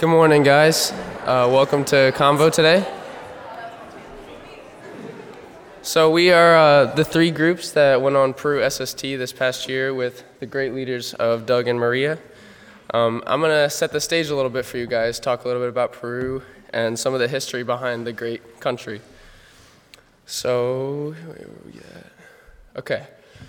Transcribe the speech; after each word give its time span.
Good 0.00 0.06
morning, 0.10 0.44
guys. 0.44 0.92
Uh, 1.24 1.50
welcome 1.50 1.84
to 1.86 2.12
Convo 2.14 2.52
today. 2.52 2.86
So, 5.82 6.08
we 6.08 6.30
are 6.30 6.56
uh, 6.56 6.84
the 6.94 7.02
three 7.02 7.32
groups 7.32 7.72
that 7.72 8.00
went 8.00 8.14
on 8.14 8.32
Peru 8.32 8.62
SST 8.70 9.02
this 9.02 9.32
past 9.32 9.68
year 9.68 9.92
with 9.92 10.22
the 10.38 10.46
great 10.46 10.72
leaders 10.72 11.14
of 11.14 11.46
Doug 11.46 11.66
and 11.66 11.80
Maria. 11.80 12.16
Um, 12.94 13.24
I'm 13.26 13.40
going 13.40 13.50
to 13.50 13.68
set 13.68 13.90
the 13.90 14.00
stage 14.00 14.28
a 14.28 14.36
little 14.36 14.52
bit 14.52 14.64
for 14.64 14.78
you 14.78 14.86
guys, 14.86 15.18
talk 15.18 15.44
a 15.44 15.48
little 15.48 15.62
bit 15.62 15.68
about 15.68 15.94
Peru 15.94 16.44
and 16.72 16.96
some 16.96 17.12
of 17.12 17.18
the 17.18 17.26
history 17.26 17.64
behind 17.64 18.06
the 18.06 18.12
great 18.12 18.60
country. 18.60 19.00
So, 20.26 21.16
okay. 22.76 23.04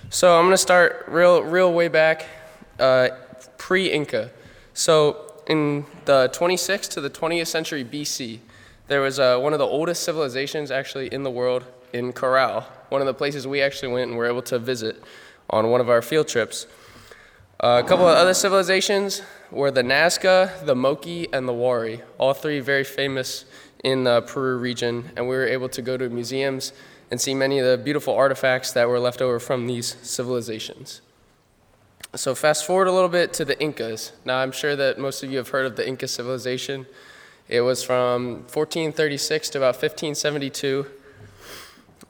So, 0.10 0.36
I'm 0.36 0.46
going 0.46 0.54
to 0.54 0.58
start 0.58 1.06
real, 1.10 1.44
real 1.44 1.72
way 1.72 1.90
back, 1.90 2.26
uh, 2.80 3.10
pre 3.60 3.92
Inca. 3.92 4.32
So, 4.74 5.29
in 5.50 5.84
the 6.06 6.30
26th 6.32 6.90
to 6.92 7.02
the 7.02 7.10
20th 7.10 7.48
century 7.48 7.84
BC, 7.84 8.40
there 8.88 9.02
was 9.02 9.20
uh, 9.20 9.38
one 9.40 9.52
of 9.52 9.60
the 9.60 9.66
oldest 9.66 10.04
civilizations 10.04 10.72
actually 10.72 11.08
in 11.08 11.24
the 11.24 11.32
world 11.32 11.66
in 11.92 12.14
Caral, 12.14 12.64
one 12.90 13.02
of 13.02 13.08
the 13.08 13.14
places 13.14 13.48
we 13.48 13.62
actually 13.62 13.92
went 13.92 14.10
and 14.10 14.18
were 14.18 14.28
able 14.28 14.44
to 14.44 14.60
visit 14.60 15.04
on 15.50 15.72
one 15.72 15.82
of 15.82 15.90
our 15.90 16.04
field 16.04 16.28
trips. 16.28 16.68
Uh, 17.62 17.82
a 17.84 17.88
couple 17.88 18.08
of 18.08 18.16
other 18.16 18.34
civilizations 18.34 19.24
were 19.52 19.72
the 19.72 19.82
Nazca, 19.82 20.64
the 20.66 20.76
Moqui, 20.76 21.28
and 21.34 21.48
the 21.48 21.54
Wari, 21.54 22.02
all 22.20 22.34
three 22.34 22.60
very 22.60 22.84
famous 22.84 23.46
in 23.84 24.04
the 24.04 24.22
Peru 24.22 24.58
region, 24.58 25.12
and 25.18 25.28
we 25.28 25.36
were 25.36 25.48
able 25.48 25.68
to 25.70 25.82
go 25.82 25.98
to 25.98 26.10
museums 26.10 26.74
and 27.10 27.20
see 27.20 27.34
many 27.34 27.58
of 27.58 27.66
the 27.66 27.78
beautiful 27.84 28.14
artifacts 28.14 28.72
that 28.74 28.88
were 28.88 29.00
left 29.00 29.22
over 29.22 29.40
from 29.40 29.66
these 29.66 29.98
civilizations. 30.04 31.02
So, 32.16 32.34
fast 32.34 32.66
forward 32.66 32.88
a 32.88 32.92
little 32.92 33.08
bit 33.08 33.34
to 33.34 33.46
the 33.46 33.62
Incas. 33.62 34.14
Now, 34.26 34.40
I'm 34.40 34.52
sure 34.52 34.76
that 34.76 34.98
most 34.98 35.22
of 35.22 35.30
you 35.30 35.38
have 35.38 35.50
heard 35.50 35.68
of 35.68 35.76
the 35.76 35.88
Inca 35.88 36.08
civilization. 36.08 36.88
It 37.48 37.62
was 37.62 37.84
from 37.84 38.38
1436 38.52 39.52
to 39.52 39.60
about 39.60 39.76
1572. 39.76 40.88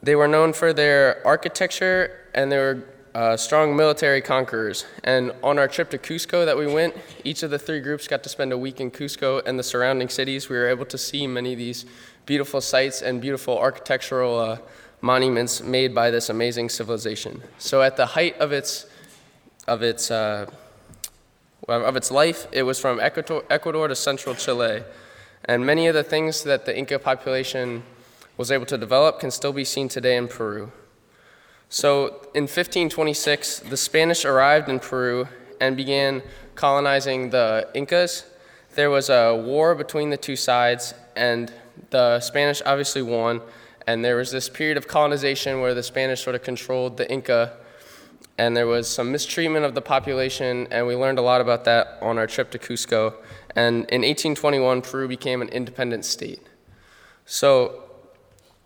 They 0.02 0.16
were 0.16 0.30
known 0.30 0.54
for 0.54 0.72
their 0.72 1.22
architecture 1.28 2.30
and 2.34 2.50
they 2.50 2.58
were 2.58 2.86
uh, 3.14 3.36
strong 3.36 3.76
military 3.76 4.22
conquerors. 4.22 4.86
And 5.04 5.34
on 5.44 5.60
our 5.60 5.68
trip 5.68 5.90
to 5.90 5.98
Cusco 5.98 6.46
that 6.46 6.58
we 6.58 6.68
went, 6.68 6.96
each 7.26 7.44
of 7.44 7.52
the 7.52 7.60
three 7.60 7.82
groups 7.82 8.08
got 8.08 8.24
to 8.24 8.30
spend 8.30 8.54
a 8.54 8.58
week 8.58 8.80
in 8.80 8.92
Cusco 8.92 9.46
and 9.46 9.60
the 9.60 9.64
surrounding 9.64 10.08
cities. 10.08 10.48
We 10.48 10.56
were 10.56 10.70
able 10.70 10.86
to 10.86 10.98
see 10.98 11.28
many 11.28 11.52
of 11.52 11.60
these 11.60 11.86
beautiful 12.26 12.62
sites 12.62 13.02
and 13.02 13.20
beautiful 13.20 13.58
architectural 13.60 14.40
uh, 14.40 14.58
monuments 15.02 15.62
made 15.62 15.94
by 15.94 16.10
this 16.10 16.30
amazing 16.30 16.70
civilization. 16.70 17.44
So, 17.58 17.82
at 17.82 17.98
the 17.98 18.06
height 18.06 18.38
of 18.38 18.54
its 18.54 18.86
of 19.70 19.84
its, 19.84 20.10
uh, 20.10 20.50
of 21.68 21.96
its 21.96 22.10
life, 22.10 22.48
it 22.52 22.64
was 22.64 22.80
from 22.80 23.00
Ecuador, 23.00 23.44
Ecuador 23.50 23.88
to 23.88 23.96
central 23.96 24.34
Chile. 24.34 24.84
And 25.46 25.66
many 25.66 25.86
of 25.88 25.94
the 25.94 26.04
things 26.04 26.44
that 26.44 26.66
the 26.66 26.76
Inca 26.76 26.98
population 26.98 27.84
was 28.36 28.52
able 28.52 28.66
to 28.66 28.78
develop 28.78 29.20
can 29.20 29.32
still 29.32 29.54
be 29.54 29.64
seen 29.64 29.88
today 29.88 30.18
in 30.18 30.28
Peru. 30.28 30.72
So 31.70 32.08
in 32.34 32.44
1526, 32.44 33.60
the 33.60 33.78
Spanish 33.78 34.26
arrived 34.26 34.70
in 34.70 34.80
Peru 34.80 35.28
and 35.62 35.78
began 35.78 36.24
colonizing 36.56 37.30
the 37.30 37.70
Incas. 37.76 38.26
There 38.74 38.90
was 38.90 39.10
a 39.10 39.36
war 39.36 39.76
between 39.76 40.10
the 40.10 40.18
two 40.18 40.36
sides, 40.36 40.96
and 41.16 41.54
the 41.92 42.20
Spanish 42.22 42.62
obviously 42.66 43.04
won. 43.04 43.42
And 43.86 44.04
there 44.04 44.16
was 44.16 44.32
this 44.32 44.50
period 44.50 44.78
of 44.78 44.88
colonization 44.88 45.62
where 45.62 45.76
the 45.76 45.84
Spanish 45.84 46.24
sort 46.24 46.36
of 46.36 46.42
controlled 46.42 46.98
the 46.98 47.10
Inca 47.12 47.54
and 48.40 48.56
there 48.56 48.68
was 48.68 48.88
some 48.88 49.12
mistreatment 49.12 49.66
of 49.66 49.76
the 49.76 49.82
population, 49.82 50.66
and 50.72 50.88
we 50.88 50.96
learned 50.96 51.20
a 51.20 51.22
lot 51.22 51.42
about 51.42 51.66
that 51.66 52.00
on 52.02 52.18
our 52.18 52.26
trip 52.26 52.50
to 52.52 52.58
Cusco. 52.58 53.14
And 53.54 53.80
in 53.90 54.02
1821, 54.02 54.82
Peru 54.82 55.10
became 55.10 55.42
an 55.42 55.50
independent 55.50 56.06
state. 56.06 56.42
So, 57.26 57.84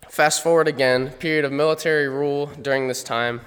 fast 0.08 0.44
forward 0.44 0.68
again, 0.68 1.10
period 1.18 1.44
of 1.44 1.50
military 1.50 2.08
rule 2.08 2.46
during 2.62 2.86
this 2.86 3.02
time. 3.02 3.40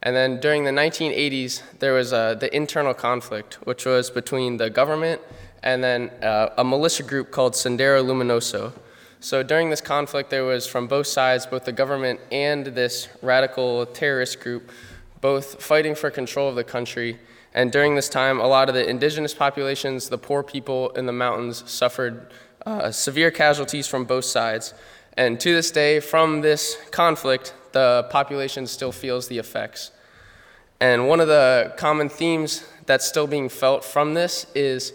And 0.00 0.14
then 0.14 0.38
during 0.38 0.62
the 0.62 0.70
1980s, 0.70 1.62
there 1.80 1.92
was 1.92 2.12
uh, 2.12 2.34
the 2.34 2.54
internal 2.54 2.94
conflict, 2.94 3.54
which 3.64 3.84
was 3.84 4.10
between 4.10 4.58
the 4.58 4.70
government 4.70 5.20
and 5.64 5.82
then 5.82 6.10
uh, 6.22 6.50
a 6.56 6.62
militia 6.62 7.02
group 7.02 7.32
called 7.32 7.54
Sendero 7.54 8.00
Luminoso. 8.04 8.72
So 9.18 9.42
during 9.42 9.70
this 9.70 9.80
conflict, 9.80 10.30
there 10.30 10.44
was 10.44 10.68
from 10.68 10.86
both 10.86 11.08
sides, 11.08 11.46
both 11.46 11.64
the 11.64 11.72
government 11.72 12.20
and 12.30 12.64
this 12.64 13.08
radical 13.20 13.84
terrorist 13.86 14.38
group, 14.38 14.70
both 15.20 15.62
fighting 15.62 15.94
for 15.94 16.10
control 16.10 16.48
of 16.48 16.54
the 16.54 16.64
country. 16.64 17.18
And 17.54 17.72
during 17.72 17.94
this 17.94 18.08
time, 18.08 18.40
a 18.40 18.46
lot 18.46 18.68
of 18.68 18.74
the 18.74 18.88
indigenous 18.88 19.34
populations, 19.34 20.08
the 20.08 20.18
poor 20.18 20.42
people 20.42 20.90
in 20.90 21.06
the 21.06 21.12
mountains, 21.12 21.64
suffered 21.70 22.30
uh, 22.66 22.90
severe 22.90 23.30
casualties 23.30 23.86
from 23.86 24.04
both 24.04 24.24
sides. 24.24 24.74
And 25.16 25.40
to 25.40 25.52
this 25.52 25.70
day, 25.70 26.00
from 26.00 26.42
this 26.42 26.76
conflict, 26.90 27.54
the 27.72 28.06
population 28.10 28.66
still 28.66 28.92
feels 28.92 29.28
the 29.28 29.38
effects. 29.38 29.90
And 30.80 31.08
one 31.08 31.20
of 31.20 31.26
the 31.26 31.74
common 31.76 32.08
themes 32.08 32.64
that's 32.86 33.04
still 33.04 33.26
being 33.26 33.48
felt 33.48 33.84
from 33.84 34.14
this 34.14 34.46
is 34.54 34.92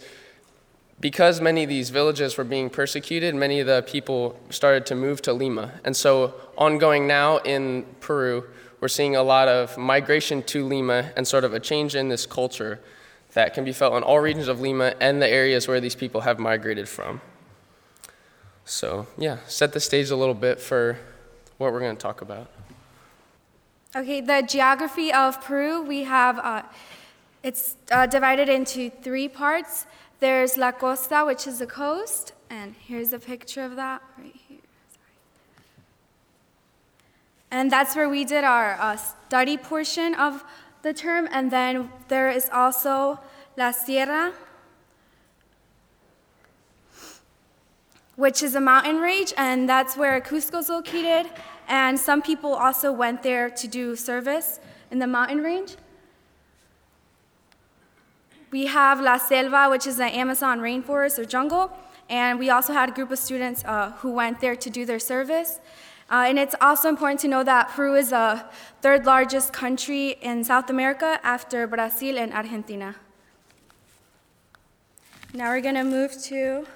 because 1.00 1.42
many 1.42 1.64
of 1.64 1.70
these 1.70 1.90
villages 1.90 2.38
were 2.38 2.46
being 2.46 2.70
persecuted, 2.70 3.36
many 3.36 3.60
of 3.60 3.68
the 3.68 3.84
people 3.86 4.40
started 4.50 4.86
to 4.86 4.96
move 4.96 5.22
to 5.24 5.34
Lima. 5.34 5.74
And 5.84 5.98
so, 5.98 6.34
ongoing 6.58 7.08
now 7.08 7.40
in 7.40 7.86
Peru, 8.00 8.46
we're 8.84 8.90
seeing 8.90 9.16
a 9.16 9.24
lot 9.24 9.48
of 9.48 9.78
migration 9.78 10.44
to 10.44 10.66
Lima 10.66 11.10
and 11.16 11.26
sort 11.26 11.46
of 11.46 11.54
a 11.54 11.60
change 11.62 11.96
in 11.96 12.10
this 12.10 12.26
culture 12.26 12.82
that 13.32 13.54
can 13.54 13.64
be 13.64 13.72
felt 13.72 13.94
in 13.94 14.04
all 14.04 14.20
regions 14.20 14.50
of 14.50 14.60
Lima 14.60 14.94
and 15.00 15.22
the 15.22 15.28
areas 15.30 15.70
where 15.70 15.80
these 15.80 15.96
people 15.96 16.20
have 16.20 16.38
migrated 16.38 16.90
from. 16.90 17.22
So, 18.66 19.08
yeah, 19.18 19.38
set 19.48 19.72
the 19.72 19.80
stage 19.80 20.10
a 20.10 20.18
little 20.18 20.34
bit 20.34 20.60
for 20.60 20.98
what 21.60 21.72
we're 21.72 21.80
going 21.80 21.96
to 21.96 22.02
talk 22.02 22.20
about. 22.20 22.50
Okay, 23.96 24.20
the 24.20 24.42
geography 24.46 25.14
of 25.14 25.40
Peru, 25.42 25.82
we 25.82 26.04
have 26.04 26.38
uh, 26.40 26.64
it's 27.42 27.78
uh, 27.90 28.06
divided 28.06 28.50
into 28.50 28.90
three 28.90 29.30
parts. 29.30 29.86
There's 30.20 30.58
La 30.58 30.74
Costa, 30.74 31.24
which 31.26 31.48
is 31.48 31.60
the 31.60 31.68
coast, 31.68 32.34
and 32.50 32.76
here's 32.78 33.14
a 33.14 33.20
picture 33.20 33.64
of 33.64 33.78
that 33.78 34.02
right 34.18 34.36
here. 34.50 34.58
And 37.54 37.72
that's 37.72 37.96
where 37.96 38.10
we 38.10 38.26
did 38.26 38.44
our 38.44 38.74
uh, 38.82 38.96
study 38.96 39.58
portion 39.58 40.16
of 40.16 40.44
the 40.82 40.92
term. 40.92 41.30
And 41.32 41.52
then 41.52 41.92
there 42.08 42.32
is 42.32 42.50
also 42.52 43.20
La 43.56 43.70
Sierra, 43.70 44.34
which 48.16 48.42
is 48.42 48.56
a 48.56 48.60
mountain 48.60 48.98
range, 48.98 49.36
and 49.38 49.70
that's 49.70 49.96
where 49.96 50.20
Cusco 50.20 50.62
is 50.62 50.70
located. 50.70 51.30
And 51.68 52.00
some 52.00 52.24
people 52.24 52.56
also 52.56 52.92
went 52.92 53.22
there 53.22 53.52
to 53.52 53.68
do 53.68 53.96
service 53.96 54.60
in 54.90 54.98
the 54.98 55.08
mountain 55.08 55.44
range. 55.44 55.76
We 58.50 58.66
have 58.66 59.00
La 59.00 59.18
Selva, 59.18 59.70
which 59.70 59.86
is 59.86 59.98
the 59.98 60.06
Amazon 60.06 60.60
rainforest 60.60 61.20
or 61.20 61.26
jungle, 61.26 61.72
and 62.10 62.40
we 62.40 62.50
also 62.50 62.74
had 62.74 62.90
a 62.90 62.92
group 62.94 63.12
of 63.12 63.20
students 63.20 63.64
uh, 63.66 63.92
who 64.00 64.12
went 64.12 64.42
there 64.42 64.56
to 64.56 64.70
do 64.72 64.86
their 64.86 65.00
service. 65.00 65.60
Uh, 66.14 66.26
and 66.28 66.38
it's 66.38 66.54
also 66.62 66.90
important 66.90 67.20
to 67.20 67.28
know 67.28 67.44
that 67.44 67.70
Peru 67.70 67.96
is 67.96 68.12
the 68.12 68.46
third 68.84 69.04
largest 69.04 69.52
country 69.52 70.12
in 70.22 70.44
South 70.44 70.70
America 70.70 71.20
after 71.24 71.66
Brazil 71.66 72.20
and 72.20 72.32
Argentina. 72.32 72.96
Now 75.34 75.50
we're 75.50 75.62
going 75.62 75.74
to 75.74 75.84
move 75.84 76.12
to 76.26 76.68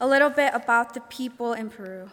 a 0.00 0.06
little 0.06 0.30
bit 0.30 0.54
about 0.54 0.94
the 0.94 1.00
people 1.00 1.52
in 1.52 1.68
Peru. 1.68 2.10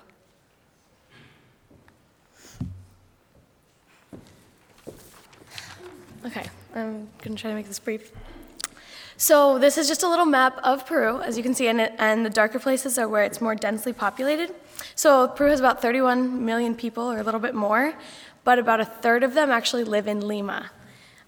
Okay, 6.26 6.46
I'm 6.76 7.08
going 7.22 7.36
to 7.36 7.42
try 7.42 7.52
to 7.52 7.56
make 7.56 7.68
this 7.68 7.80
brief. 7.80 8.12
So 9.22 9.60
this 9.60 9.78
is 9.78 9.90
just 9.90 10.02
a 10.04 10.08
little 10.08 10.26
map 10.26 10.62
of 10.64 10.86
Peru, 10.86 11.22
as 11.22 11.36
you 11.36 11.44
can 11.44 11.54
see, 11.54 11.68
and, 11.68 11.82
it, 11.82 11.94
and 11.98 12.26
the 12.26 12.30
darker 12.30 12.58
places 12.58 12.98
are 12.98 13.06
where 13.06 13.24
it's 13.24 13.42
more 13.42 13.54
densely 13.54 13.92
populated. 13.92 14.56
So 14.96 15.28
Peru 15.28 15.50
has 15.50 15.60
about 15.60 15.82
31 15.82 16.46
million 16.46 16.74
people, 16.74 17.04
or 17.04 17.20
a 17.20 17.24
little 17.24 17.42
bit 17.42 17.54
more, 17.54 17.96
but 18.46 18.60
about 18.60 18.80
a 18.80 18.86
third 18.86 19.24
of 19.24 19.34
them 19.34 19.52
actually 19.52 19.84
live 19.84 20.08
in 20.08 20.26
Lima. 20.26 20.72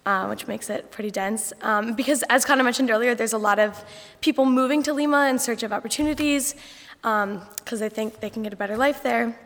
Uh, 0.04 0.26
which 0.26 0.48
makes 0.48 0.68
it 0.68 0.90
pretty 0.90 1.12
dense. 1.12 1.52
Um, 1.60 1.94
because, 1.94 2.24
as 2.28 2.44
Kana 2.44 2.64
mentioned 2.64 2.90
earlier, 2.90 3.14
there's 3.14 3.34
a 3.34 3.38
lot 3.38 3.60
of 3.60 3.84
people 4.20 4.44
moving 4.44 4.82
to 4.82 4.92
Lima 4.92 5.28
in 5.28 5.38
search 5.38 5.62
of 5.62 5.72
opportunities 5.72 6.56
because 7.02 7.22
um, 7.22 7.78
they 7.78 7.88
think 7.88 8.18
they 8.18 8.28
can 8.28 8.42
get 8.42 8.52
a 8.52 8.56
better 8.56 8.76
life 8.76 9.04
there. 9.04 9.38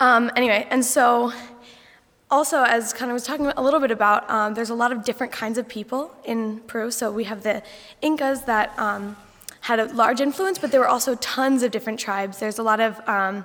Um, 0.00 0.32
anyway, 0.34 0.66
and 0.68 0.84
so 0.84 1.32
also, 2.32 2.62
as 2.62 2.94
Kana 2.94 3.12
was 3.12 3.24
talking 3.24 3.46
a 3.46 3.62
little 3.62 3.78
bit 3.78 3.90
about, 3.90 4.28
um, 4.30 4.54
there's 4.54 4.70
a 4.70 4.74
lot 4.74 4.90
of 4.90 5.04
different 5.04 5.34
kinds 5.34 5.58
of 5.58 5.68
people 5.68 6.10
in 6.24 6.60
Peru. 6.60 6.90
So 6.90 7.12
we 7.12 7.24
have 7.24 7.42
the 7.42 7.62
Incas 8.00 8.44
that 8.44 8.76
um, 8.78 9.16
had 9.60 9.78
a 9.78 9.84
large 9.92 10.22
influence, 10.22 10.58
but 10.58 10.70
there 10.70 10.80
were 10.80 10.88
also 10.88 11.14
tons 11.16 11.62
of 11.62 11.70
different 11.70 12.00
tribes. 12.00 12.38
There's 12.38 12.58
a 12.58 12.62
lot 12.62 12.80
of 12.80 13.06
um, 13.06 13.44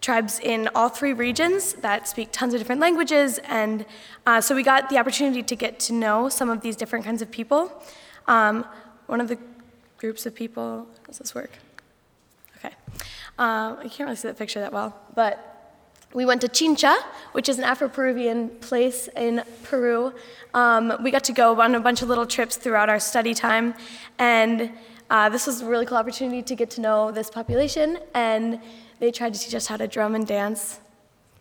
tribes 0.00 0.40
in 0.40 0.68
all 0.74 0.88
three 0.88 1.12
regions 1.12 1.74
that 1.74 2.08
speak 2.08 2.30
tons 2.32 2.54
of 2.54 2.60
different 2.60 2.80
languages, 2.80 3.38
and 3.44 3.86
uh, 4.26 4.40
so 4.40 4.56
we 4.56 4.64
got 4.64 4.90
the 4.90 4.98
opportunity 4.98 5.42
to 5.42 5.54
get 5.54 5.78
to 5.80 5.92
know 5.92 6.28
some 6.28 6.50
of 6.50 6.60
these 6.60 6.74
different 6.74 7.04
kinds 7.04 7.22
of 7.22 7.30
people. 7.30 7.72
Um, 8.26 8.66
one 9.06 9.20
of 9.20 9.28
the 9.28 9.38
groups 9.96 10.26
of 10.26 10.34
people. 10.34 10.88
How 11.02 11.06
does 11.06 11.18
this 11.18 11.36
work? 11.36 11.52
Okay. 12.58 12.74
Um, 13.38 13.78
I 13.78 13.88
can't 13.88 14.00
really 14.00 14.16
see 14.16 14.26
that 14.26 14.36
picture 14.36 14.58
that 14.58 14.72
well, 14.72 15.00
but 15.14 15.53
we 16.14 16.24
went 16.24 16.40
to 16.40 16.48
Chincha, 16.48 16.96
which 17.32 17.48
is 17.48 17.58
an 17.58 17.64
Afro-Peruvian 17.64 18.48
place 18.60 19.08
in 19.16 19.42
Peru. 19.64 20.12
Um, 20.54 20.96
we 21.02 21.10
got 21.10 21.24
to 21.24 21.32
go 21.32 21.60
on 21.60 21.74
a 21.74 21.80
bunch 21.80 22.02
of 22.02 22.08
little 22.08 22.24
trips 22.24 22.56
throughout 22.56 22.88
our 22.88 23.00
study 23.00 23.34
time, 23.34 23.74
and 24.18 24.70
uh, 25.10 25.28
this 25.28 25.46
was 25.46 25.60
a 25.60 25.66
really 25.66 25.84
cool 25.84 25.98
opportunity 25.98 26.40
to 26.40 26.54
get 26.54 26.70
to 26.70 26.80
know 26.80 27.10
this 27.10 27.28
population, 27.28 27.98
and 28.14 28.60
they 29.00 29.10
tried 29.10 29.34
to 29.34 29.40
teach 29.40 29.54
us 29.56 29.66
how 29.66 29.76
to 29.76 29.88
drum 29.88 30.14
and 30.14 30.26
dance 30.26 30.78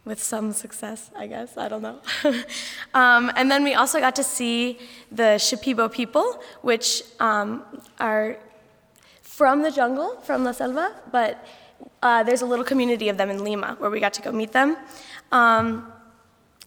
with 0.05 0.21
some 0.21 0.51
success, 0.51 1.11
I 1.15 1.27
guess. 1.27 1.55
I 1.55 1.69
don't 1.69 1.83
know. 1.83 1.99
um, 2.95 3.31
and 3.35 3.49
then 3.49 3.63
we 3.63 3.75
also 3.75 3.99
got 3.99 4.15
to 4.15 4.23
see 4.23 4.79
the 5.11 5.37
Shipibo 5.37 5.89
people, 5.89 6.41
which 6.61 7.03
um, 7.19 7.63
are 7.99 8.37
from 9.21 9.61
the 9.61 9.71
jungle, 9.71 10.19
from 10.21 10.43
La 10.43 10.51
Selva, 10.51 10.95
but 11.11 11.45
uh, 12.01 12.23
there's 12.23 12.41
a 12.41 12.45
little 12.45 12.65
community 12.65 13.09
of 13.09 13.17
them 13.17 13.29
in 13.29 13.43
Lima 13.43 13.75
where 13.79 13.89
we 13.89 13.99
got 13.99 14.13
to 14.13 14.21
go 14.21 14.31
meet 14.31 14.51
them. 14.51 14.77
Um, 15.31 15.91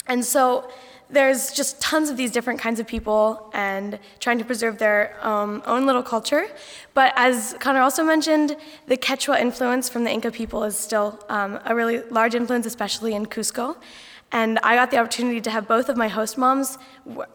and 0.06 0.24
so 0.24 0.70
there's 1.08 1.52
just 1.52 1.80
tons 1.80 2.10
of 2.10 2.16
these 2.16 2.32
different 2.32 2.58
kinds 2.58 2.80
of 2.80 2.86
people 2.86 3.50
and 3.54 3.98
trying 4.18 4.38
to 4.38 4.44
preserve 4.44 4.78
their 4.78 5.16
um, 5.24 5.62
own 5.66 5.86
little 5.86 6.02
culture. 6.02 6.46
But 6.94 7.12
as 7.16 7.54
Connor 7.60 7.80
also 7.80 8.02
mentioned, 8.02 8.56
the 8.86 8.96
Quechua 8.96 9.38
influence 9.38 9.88
from 9.88 10.04
the 10.04 10.10
Inca 10.10 10.32
people 10.32 10.64
is 10.64 10.76
still 10.76 11.24
um, 11.28 11.60
a 11.64 11.74
really 11.74 12.00
large 12.10 12.34
influence, 12.34 12.66
especially 12.66 13.14
in 13.14 13.26
Cusco. 13.26 13.76
And 14.32 14.58
I 14.64 14.74
got 14.74 14.90
the 14.90 14.98
opportunity 14.98 15.40
to 15.42 15.50
have 15.50 15.68
both 15.68 15.88
of 15.88 15.96
my 15.96 16.08
host 16.08 16.36
moms 16.36 16.78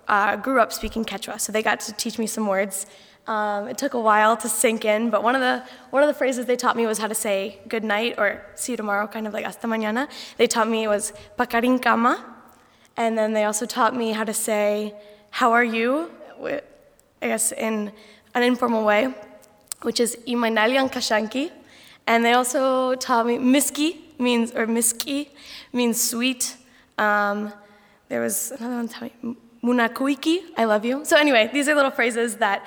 uh, 0.10 0.36
grew 0.36 0.60
up 0.60 0.74
speaking 0.74 1.06
Quechua, 1.06 1.40
so 1.40 1.54
they 1.54 1.64
got 1.64 1.80
to 1.82 1.94
teach 1.94 2.20
me 2.20 2.28
some 2.28 2.48
words. 2.48 2.86
Um, 3.28 3.68
it 3.68 3.78
took 3.78 3.94
a 3.94 4.00
while 4.00 4.36
to 4.38 4.50
sink 4.50 4.84
in, 4.84 5.10
but 5.10 5.24
one 5.24 5.36
of 5.36 5.42
the 5.42 5.64
one 5.92 6.02
of 6.02 6.08
the 6.08 6.14
phrases 6.14 6.48
they 6.48 6.56
taught 6.56 6.76
me 6.76 6.86
was 6.86 6.98
how 6.98 7.08
to 7.08 7.16
say 7.16 7.60
good 7.68 7.84
night 7.84 8.16
or 8.18 8.44
see 8.56 8.74
you 8.74 8.78
tomorrow, 8.78 9.08
kind 9.08 9.28
of 9.28 9.34
like 9.34 9.46
hasta 9.46 9.68
mañana. 9.68 10.10
They 10.38 10.48
taught 10.48 10.68
me 10.68 10.84
it 10.84 10.88
was 10.88 11.14
pakarin 11.38 11.82
kama, 11.82 12.26
and 12.98 13.18
then 13.18 13.34
they 13.34 13.46
also 13.46 13.66
taught 13.66 13.96
me 13.96 14.12
how 14.12 14.24
to 14.24 14.34
say, 14.34 14.96
How 15.30 15.52
are 15.52 15.64
you? 15.64 16.12
I 16.44 17.28
guess 17.28 17.52
in 17.52 17.92
an 18.34 18.44
informal 18.44 18.84
way, 18.84 19.14
which 19.84 20.00
is 20.00 20.18
Imanalian 20.28 20.92
Kashanki. 20.92 21.52
And 22.08 22.26
they 22.26 22.34
also 22.34 22.96
taught 22.96 23.28
me 23.28 23.38
Miski 23.38 23.98
means, 24.20 24.52
or 24.54 24.66
Miski 24.66 25.30
means 25.72 26.02
sweet. 26.02 26.58
Um, 26.98 27.54
there 28.10 28.22
was 28.22 28.52
another 28.52 28.76
one 28.76 28.88
taught 28.88 29.24
me 29.24 29.36
Munakuiki, 29.64 30.40
I 30.58 30.66
love 30.66 30.84
you. 30.84 31.06
So, 31.06 31.18
anyway, 31.18 31.50
these 31.54 31.70
are 31.70 31.76
little 31.76 31.92
phrases 31.92 32.38
that 32.38 32.66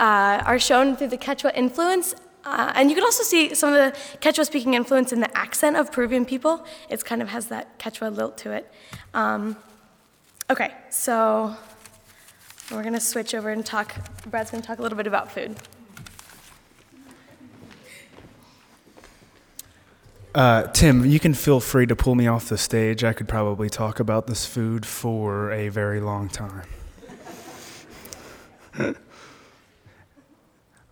uh, 0.00 0.42
are 0.44 0.58
shown 0.58 0.96
through 0.96 1.08
the 1.08 1.18
Quechua 1.18 1.52
influence 1.54 2.16
uh, 2.44 2.72
and 2.74 2.88
you 2.88 2.96
can 2.96 3.04
also 3.04 3.22
see 3.22 3.54
some 3.54 3.72
of 3.72 3.76
the 3.76 3.98
Quechua 4.20 4.46
speaking 4.46 4.74
influence 4.74 5.12
in 5.12 5.20
the 5.20 5.36
accent 5.36 5.76
of 5.76 5.92
Peruvian 5.92 6.24
people. 6.24 6.64
It 6.88 7.04
kind 7.04 7.20
of 7.20 7.28
has 7.28 7.48
that 7.48 7.78
Quechua 7.78 8.14
lilt 8.16 8.38
to 8.38 8.52
it. 8.52 8.72
Um, 9.12 9.56
okay, 10.48 10.72
so 10.88 11.54
we're 12.70 12.82
going 12.82 12.94
to 12.94 13.00
switch 13.00 13.34
over 13.34 13.50
and 13.50 13.64
talk. 13.64 13.94
Brad's 14.26 14.50
going 14.50 14.62
to 14.62 14.66
talk 14.66 14.78
a 14.78 14.82
little 14.82 14.96
bit 14.96 15.06
about 15.06 15.30
food. 15.30 15.56
Uh, 20.32 20.68
Tim, 20.68 21.04
you 21.04 21.18
can 21.18 21.34
feel 21.34 21.58
free 21.58 21.86
to 21.86 21.96
pull 21.96 22.14
me 22.14 22.28
off 22.28 22.48
the 22.48 22.56
stage. 22.56 23.02
I 23.02 23.12
could 23.12 23.28
probably 23.28 23.68
talk 23.68 23.98
about 23.98 24.28
this 24.28 24.46
food 24.46 24.86
for 24.86 25.50
a 25.50 25.68
very 25.68 26.00
long 26.00 26.28
time. 26.28 26.66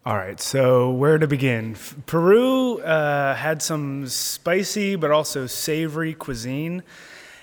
All 0.06 0.16
right, 0.16 0.40
so 0.40 0.92
where 0.92 1.18
to 1.18 1.26
begin? 1.26 1.76
Peru 2.06 2.78
uh, 2.78 3.34
had 3.34 3.60
some 3.60 4.06
spicy 4.06 4.94
but 4.94 5.10
also 5.10 5.46
savory 5.46 6.14
cuisine, 6.14 6.84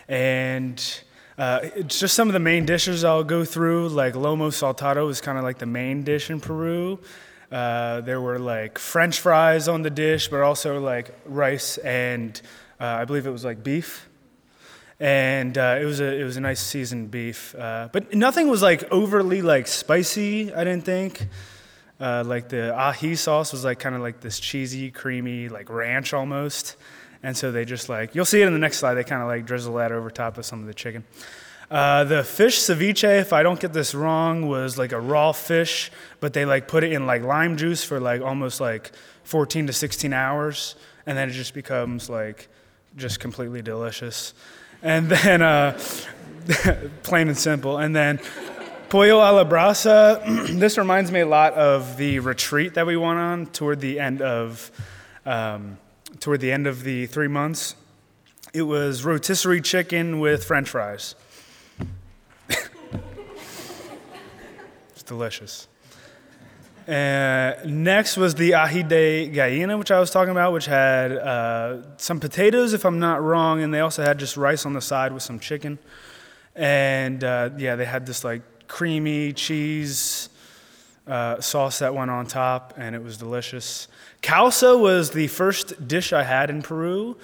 and 0.07 1.01
uh, 1.37 1.59
it's 1.75 1.99
just 1.99 2.15
some 2.15 2.29
of 2.29 2.33
the 2.33 2.39
main 2.39 2.65
dishes 2.65 3.03
I'll 3.03 3.25
go 3.25 3.43
through. 3.43 3.89
Like 3.89 4.13
lomo 4.13 4.51
saltado 4.51 5.09
is 5.09 5.19
kind 5.19 5.37
of 5.37 5.43
like 5.43 5.57
the 5.57 5.65
main 5.65 6.03
dish 6.03 6.29
in 6.29 6.39
Peru. 6.39 6.97
Uh, 7.51 7.99
there 8.01 8.21
were 8.21 8.39
like 8.39 8.79
French 8.79 9.19
fries 9.19 9.67
on 9.67 9.81
the 9.81 9.91
dish, 9.91 10.29
but 10.29 10.39
also 10.39 10.79
like 10.79 11.13
rice 11.25 11.77
and 11.79 12.41
uh, 12.79 12.85
I 12.85 13.05
believe 13.05 13.27
it 13.27 13.31
was 13.31 13.43
like 13.43 13.63
beef 13.63 14.07
and 14.97 15.57
uh, 15.57 15.77
it 15.79 15.83
was 15.83 15.99
a 15.99 16.21
it 16.21 16.23
was 16.23 16.37
a 16.37 16.41
nice 16.41 16.61
seasoned 16.61 17.11
beef, 17.11 17.53
uh, 17.55 17.89
but 17.91 18.13
nothing 18.13 18.47
was 18.47 18.61
like 18.61 18.89
overly 18.91 19.41
like 19.41 19.67
spicy. 19.67 20.53
I 20.53 20.63
didn't 20.63 20.85
think. 20.85 21.27
Uh, 21.99 22.23
like 22.25 22.49
the 22.49 22.73
ají 22.77 23.17
sauce 23.17 23.51
was 23.51 23.63
like 23.63 23.79
kind 23.79 23.95
of 23.95 24.01
like 24.01 24.19
this 24.19 24.39
cheesy, 24.39 24.91
creamy, 24.91 25.47
like 25.49 25.69
ranch 25.69 26.13
almost. 26.13 26.75
And 27.23 27.35
so 27.35 27.51
they 27.51 27.65
just 27.65 27.89
like, 27.89 28.13
you'll 28.13 28.25
see 28.25 28.41
it 28.41 28.47
in 28.47 28.53
the 28.53 28.59
next 28.59 28.77
slide, 28.77 28.95
they 28.95 29.03
kind 29.03 29.21
of 29.21 29.27
like 29.27 29.45
drizzle 29.45 29.75
that 29.75 29.91
over 29.91 30.09
top 30.09 30.37
of 30.37 30.45
some 30.45 30.59
of 30.59 30.67
the 30.67 30.73
chicken. 30.73 31.03
Uh, 31.71 32.03
the 32.03 32.23
fish 32.23 32.59
ceviche, 32.59 33.19
if 33.19 33.33
I 33.33 33.41
don't 33.41 33.59
get 33.59 33.73
this 33.73 33.95
wrong, 33.95 34.47
was 34.47 34.77
like 34.77 34.91
a 34.91 34.99
raw 34.99 35.31
fish, 35.31 35.91
but 36.19 36.33
they 36.33 36.45
like 36.45 36.67
put 36.67 36.83
it 36.83 36.91
in 36.91 37.07
like 37.07 37.23
lime 37.23 37.57
juice 37.57 37.83
for 37.83 37.99
like 37.99 38.21
almost 38.21 38.61
like 38.61 38.91
14 39.23 39.67
to 39.67 39.73
16 39.73 40.13
hours, 40.13 40.75
and 41.05 41.17
then 41.17 41.29
it 41.29 41.33
just 41.33 41.53
becomes 41.53 42.09
like 42.09 42.49
just 42.97 43.19
completely 43.19 43.61
delicious. 43.61 44.33
And 44.83 45.09
then, 45.09 45.41
uh, 45.41 45.79
plain 47.03 47.27
and 47.27 47.37
simple. 47.37 47.77
And 47.77 47.95
then 47.95 48.19
Pollo 48.89 49.17
a 49.17 49.31
la 49.31 49.43
brasa. 49.43 50.47
this 50.59 50.77
reminds 50.77 51.11
me 51.11 51.21
a 51.21 51.25
lot 51.25 51.53
of 51.53 51.97
the 51.97 52.19
retreat 52.19 52.75
that 52.75 52.85
we 52.85 52.95
went 52.95 53.17
on 53.17 53.47
toward 53.47 53.79
the 53.79 53.99
end 53.99 54.21
of 54.21 54.69
um, 55.25 55.79
toward 56.19 56.39
the 56.39 56.51
end 56.51 56.67
of 56.67 56.83
the 56.83 57.07
three 57.07 57.27
months. 57.27 57.75
It 58.53 58.61
was 58.61 59.03
rotisserie 59.03 59.61
chicken 59.61 60.19
with 60.19 60.45
French 60.45 60.69
fries. 60.69 61.15
it's 62.49 62.69
delicious. 65.03 65.67
Uh, 66.87 67.55
next 67.65 68.17
was 68.17 68.35
the 68.35 68.51
ají 68.51 68.87
de 68.87 69.29
gallina, 69.29 69.79
which 69.79 69.89
I 69.89 69.99
was 69.99 70.11
talking 70.11 70.29
about, 70.29 70.53
which 70.53 70.67
had 70.67 71.11
uh, 71.11 71.97
some 71.97 72.19
potatoes, 72.19 72.73
if 72.73 72.85
I'm 72.85 72.99
not 72.99 73.23
wrong, 73.23 73.63
and 73.63 73.73
they 73.73 73.79
also 73.79 74.03
had 74.03 74.19
just 74.19 74.37
rice 74.37 74.67
on 74.67 74.73
the 74.73 74.81
side 74.81 75.11
with 75.11 75.23
some 75.23 75.39
chicken. 75.39 75.79
And 76.55 77.23
uh, 77.23 77.49
yeah, 77.57 77.75
they 77.75 77.85
had 77.85 78.05
this 78.05 78.23
like 78.23 78.43
creamy 78.67 79.33
cheese 79.33 80.29
uh, 81.07 81.39
sauce 81.39 81.79
that 81.79 81.93
went 81.93 82.11
on 82.11 82.25
top, 82.25 82.73
and 82.77 82.95
it 82.95 83.03
was 83.03 83.17
delicious. 83.17 83.87
Causa 84.21 84.77
was 84.77 85.11
the 85.11 85.27
first 85.27 85.87
dish 85.87 86.13
I 86.13 86.23
had 86.23 86.49
in 86.49 86.61
Peru, 86.61 87.17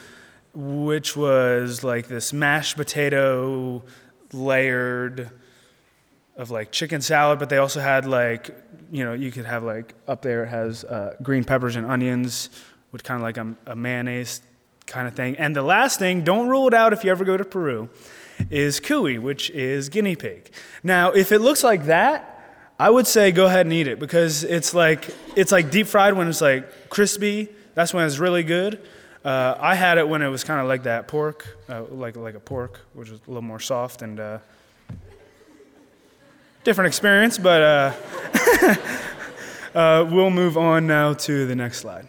which 0.53 1.15
was 1.15 1.83
like 1.83 2.07
this 2.07 2.33
mashed 2.33 2.77
potato 2.77 3.81
layered 4.33 5.31
of 6.37 6.51
like 6.51 6.71
chicken 6.71 7.01
salad, 7.01 7.39
but 7.39 7.49
they 7.49 7.57
also 7.57 7.79
had 7.79 8.05
like, 8.05 8.55
you 8.91 9.03
know, 9.03 9.13
you 9.13 9.31
could 9.31 9.45
have 9.45 9.63
like 9.63 9.93
up 10.07 10.21
there 10.21 10.43
it 10.43 10.49
has 10.49 10.83
uh, 10.83 11.15
green 11.21 11.43
peppers 11.43 11.75
and 11.75 11.85
onions 11.85 12.49
with 12.91 13.03
kind 13.03 13.17
of 13.17 13.23
like 13.23 13.37
a, 13.37 13.71
a 13.71 13.75
mayonnaise 13.75 14.41
kind 14.85 15.07
of 15.07 15.15
thing. 15.15 15.35
And 15.37 15.55
the 15.55 15.61
last 15.61 15.99
thing, 15.99 16.23
don't 16.23 16.47
rule 16.47 16.67
it 16.67 16.73
out 16.73 16.93
if 16.93 17.03
you 17.03 17.11
ever 17.11 17.23
go 17.25 17.37
to 17.37 17.45
Peru 17.45 17.89
is 18.49 18.79
cuy, 18.79 19.19
which 19.19 19.49
is 19.51 19.89
guinea 19.89 20.15
pig. 20.15 20.51
Now, 20.83 21.11
if 21.11 21.31
it 21.31 21.39
looks 21.39 21.63
like 21.63 21.85
that, 21.85 22.27
I 22.79 22.89
would 22.89 23.05
say 23.05 23.31
go 23.31 23.45
ahead 23.45 23.65
and 23.67 23.73
eat 23.73 23.87
it 23.87 23.99
because 23.99 24.43
it's 24.43 24.73
like 24.73 25.13
it's 25.35 25.51
like 25.51 25.69
deep 25.69 25.87
fried 25.87 26.15
when 26.15 26.27
it's 26.27 26.41
like 26.41 26.89
crispy. 26.89 27.49
That's 27.75 27.93
when 27.93 28.05
it's 28.05 28.17
really 28.17 28.43
good. 28.43 28.81
Uh, 29.23 29.55
I 29.59 29.75
had 29.75 29.99
it 29.99 30.09
when 30.09 30.23
it 30.23 30.29
was 30.29 30.43
kind 30.43 30.59
of 30.59 30.67
like 30.67 30.83
that 30.83 31.07
pork, 31.07 31.45
uh, 31.69 31.83
like 31.91 32.15
like 32.15 32.33
a 32.33 32.39
pork, 32.39 32.79
which 32.93 33.11
was 33.11 33.19
a 33.27 33.29
little 33.29 33.43
more 33.43 33.59
soft 33.59 34.01
and 34.01 34.19
uh, 34.19 34.39
different 36.63 36.87
experience. 36.87 37.37
But 37.37 37.61
uh, 37.61 38.75
uh, 39.75 40.07
we'll 40.09 40.31
move 40.31 40.57
on 40.57 40.87
now 40.87 41.13
to 41.13 41.45
the 41.45 41.55
next 41.55 41.79
slide. 41.79 42.07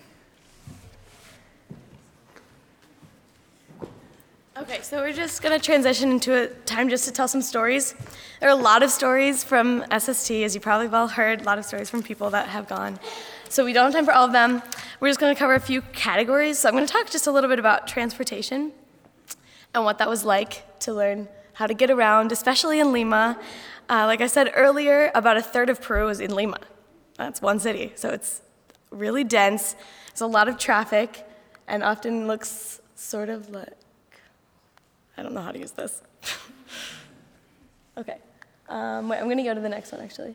Okay, 4.62 4.80
so 4.80 5.00
we're 5.00 5.12
just 5.12 5.42
going 5.42 5.58
to 5.58 5.64
transition 5.64 6.12
into 6.12 6.40
a 6.40 6.46
time 6.46 6.88
just 6.88 7.04
to 7.06 7.10
tell 7.10 7.26
some 7.26 7.42
stories. 7.42 7.96
There 8.38 8.48
are 8.48 8.52
a 8.52 8.62
lot 8.62 8.84
of 8.84 8.90
stories 8.90 9.42
from 9.42 9.84
SST, 9.90 10.30
as 10.30 10.54
you 10.54 10.60
probably 10.60 10.86
have 10.86 10.94
all 10.94 11.08
heard, 11.08 11.40
a 11.40 11.44
lot 11.44 11.58
of 11.58 11.64
stories 11.64 11.90
from 11.90 12.00
people 12.00 12.30
that 12.30 12.46
have 12.46 12.68
gone. 12.68 13.00
So 13.48 13.64
we 13.64 13.72
don't 13.72 13.86
have 13.86 13.92
time 13.92 14.04
for 14.04 14.12
all 14.12 14.24
of 14.24 14.30
them. 14.30 14.62
We're 15.00 15.08
just 15.08 15.18
going 15.18 15.34
to 15.34 15.38
cover 15.38 15.54
a 15.54 15.60
few 15.60 15.82
categories. 15.82 16.60
So 16.60 16.68
I'm 16.68 16.76
going 16.76 16.86
to 16.86 16.92
talk 16.92 17.10
just 17.10 17.26
a 17.26 17.32
little 17.32 17.50
bit 17.50 17.58
about 17.58 17.88
transportation 17.88 18.70
and 19.74 19.84
what 19.84 19.98
that 19.98 20.08
was 20.08 20.24
like 20.24 20.78
to 20.80 20.94
learn 20.94 21.26
how 21.54 21.66
to 21.66 21.74
get 21.74 21.90
around, 21.90 22.30
especially 22.30 22.78
in 22.78 22.92
Lima. 22.92 23.40
Uh, 23.90 24.06
like 24.06 24.20
I 24.20 24.28
said 24.28 24.52
earlier, 24.54 25.10
about 25.16 25.36
a 25.36 25.42
third 25.42 25.70
of 25.70 25.82
Peru 25.82 26.08
is 26.08 26.20
in 26.20 26.36
Lima. 26.36 26.60
That's 27.16 27.42
one 27.42 27.58
city, 27.58 27.94
so 27.96 28.10
it's 28.10 28.42
really 28.92 29.24
dense. 29.24 29.74
There's 30.12 30.20
a 30.20 30.26
lot 30.28 30.46
of 30.46 30.56
traffic, 30.56 31.26
and 31.66 31.82
often 31.82 32.28
looks 32.28 32.80
sort 32.94 33.28
of 33.28 33.50
like 33.50 33.72
I 35.22 35.24
don't 35.24 35.34
know 35.34 35.40
how 35.40 35.52
to 35.52 35.58
use 35.60 35.70
this. 35.70 36.02
okay. 37.96 38.16
Um, 38.68 39.08
wait, 39.08 39.18
I'm 39.18 39.26
going 39.26 39.36
to 39.36 39.44
go 39.44 39.54
to 39.54 39.60
the 39.60 39.68
next 39.68 39.92
one, 39.92 40.00
actually. 40.00 40.34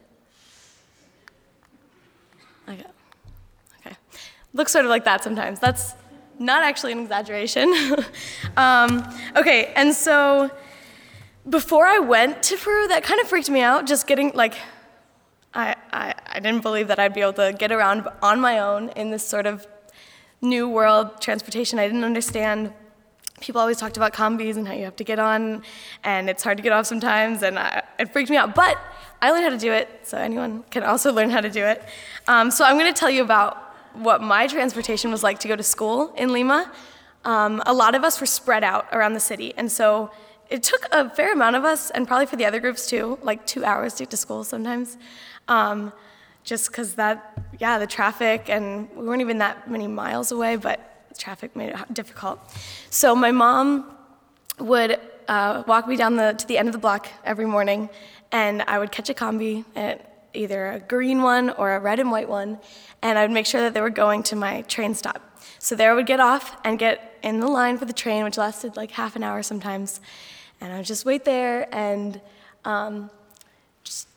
Okay. 2.70 2.86
Okay. 3.82 3.98
looks 4.54 4.72
sort 4.72 4.86
of 4.86 4.90
like 4.90 5.04
that 5.04 5.26
sometimes. 5.26 5.60
That's 5.60 5.94
not 6.40 6.64
actually 6.64 6.94
an 6.94 7.00
exaggeration. 7.00 7.74
um, 8.58 9.06
okay, 9.36 9.74
and 9.76 9.94
so 9.94 10.50
before 11.50 11.86
I 11.86 12.00
went 12.00 12.42
to 12.44 12.56
Peru, 12.56 12.88
that 12.88 13.04
kind 13.04 13.20
of 13.20 13.28
freaked 13.28 13.50
me 13.50 13.60
out, 13.60 13.88
just 13.88 14.08
getting 14.08 14.32
like, 14.36 14.54
I, 15.54 15.76
I, 15.92 16.14
I 16.28 16.40
didn't 16.40 16.62
believe 16.62 16.88
that 16.88 16.98
I'd 16.98 17.14
be 17.14 17.20
able 17.20 17.34
to 17.34 17.54
get 17.60 17.74
around 17.74 18.08
on 18.22 18.40
my 18.40 18.60
own 18.60 18.88
in 18.96 19.12
this 19.12 19.28
sort 19.28 19.48
of 19.48 19.68
new 20.42 20.70
world 20.70 21.20
transportation. 21.20 21.78
I 21.78 21.88
didn't 21.88 22.06
understand. 22.06 22.72
People 23.40 23.62
always 23.62 23.78
talked 23.78 23.98
about 23.98 24.14
combis 24.14 24.58
and 24.58 24.68
how 24.68 24.74
you 24.74 24.86
have 24.86 24.96
to 24.96 25.04
get 25.04 25.20
on, 25.20 25.62
and 26.04 26.30
it's 26.30 26.44
hard 26.44 26.58
to 26.58 26.64
get 26.64 26.72
off 26.72 26.88
sometimes, 26.88 27.44
and 27.44 27.60
I, 27.60 27.84
it 28.00 28.12
freaked 28.12 28.32
me 28.32 28.38
out. 28.38 28.56
But 28.56 28.80
I 29.22 29.30
learned 29.32 29.44
how 29.44 29.50
to 29.50 29.58
do 29.58 29.72
it, 29.72 29.88
so 30.04 30.18
anyone 30.18 30.64
can 30.72 30.84
also 30.84 31.12
learn 31.18 31.30
how 31.30 31.42
to 31.42 31.50
do 31.50 31.64
it. 31.64 31.84
Um, 32.28 32.50
so 32.50 32.66
I'm 32.66 32.78
going 32.80 32.92
to 32.92 33.00
tell 33.00 33.12
you 33.12 33.24
about 33.24 33.58
what 33.94 34.22
my 34.22 34.48
transportation 34.48 35.12
was 35.12 35.24
like 35.24 35.40
to 35.40 35.48
go 35.48 35.56
to 35.56 35.64
school 35.64 36.14
in 36.18 36.34
Lima. 36.34 36.72
Um, 37.26 37.62
a 37.66 37.74
lot 37.74 37.94
of 37.94 38.04
us 38.04 38.20
were 38.20 38.28
spread 38.28 38.64
out 38.64 38.88
around 38.92 39.14
the 39.14 39.20
city, 39.20 39.54
and 39.56 39.72
so 39.72 40.12
it 40.50 40.64
took 40.64 40.88
a 40.92 41.10
fair 41.10 41.34
amount 41.34 41.56
of 41.56 41.64
us, 41.64 41.92
and 41.92 42.08
probably 42.08 42.26
for 42.26 42.38
the 42.38 42.46
other 42.46 42.60
groups 42.60 42.90
too, 42.90 43.20
like 43.22 43.46
two 43.46 43.64
hours 43.64 43.94
to 43.96 44.04
get 44.04 44.12
to 44.12 44.18
school 44.18 44.44
sometimes. 44.44 44.98
Um, 45.48 45.94
just 46.44 46.68
because 46.68 46.96
that, 46.96 47.38
yeah, 47.60 47.78
the 47.78 47.86
traffic, 47.86 48.50
and 48.50 48.90
we 48.96 49.06
weren't 49.06 49.22
even 49.22 49.38
that 49.40 49.70
many 49.70 49.86
miles 49.86 50.32
away, 50.32 50.56
but 50.56 50.97
traffic 51.18 51.56
made 51.56 51.70
it 51.70 51.94
difficult. 51.94 52.40
So 52.90 53.16
my 53.16 53.32
mom 53.32 53.96
would 54.60 55.00
uh, 55.28 55.64
walk 55.68 55.88
me 55.88 55.96
down 55.96 56.16
the, 56.16 56.34
to 56.34 56.48
the 56.48 56.58
end 56.58 56.68
of 56.68 56.74
the 56.74 56.80
block 56.80 57.08
every 57.24 57.46
morning, 57.46 57.90
and 58.32 58.62
I 58.64 58.80
would 58.80 58.92
catch 58.92 59.10
a 59.10 59.14
combi, 59.14 59.66
at 59.76 60.30
either 60.34 60.72
a 60.72 60.80
green 60.80 61.22
one 61.22 61.50
or 61.52 61.76
a 61.76 61.80
red 61.80 62.00
and 62.00 62.12
white 62.12 62.30
one, 62.30 62.60
and 63.02 63.18
I 63.18 63.24
would 63.24 63.32
make 63.32 63.46
sure 63.46 63.62
that 63.62 63.74
they 63.74 63.82
were 63.82 63.90
going 63.90 64.24
to 64.24 64.36
my 64.36 64.62
train 64.64 64.94
stop. 64.94 65.22
So 65.60 65.76
there 65.76 65.92
I 65.92 65.96
would 65.96 66.06
get 66.06 66.20
off 66.20 66.56
and 66.64 66.78
get 66.78 67.18
in 67.24 67.40
the 67.40 67.48
line 67.48 67.78
for 67.78 67.86
the 67.86 67.94
train, 67.94 68.24
which 68.24 68.38
lasted 68.38 68.78
like 68.78 68.92
half 68.92 69.16
an 69.16 69.24
hour 69.24 69.44
sometimes, 69.44 70.00
and 70.62 70.72
I 70.72 70.78
would 70.78 70.86
just 70.86 71.06
wait 71.06 71.26
there 71.26 71.74
and 71.74 72.22
um, 72.66 73.10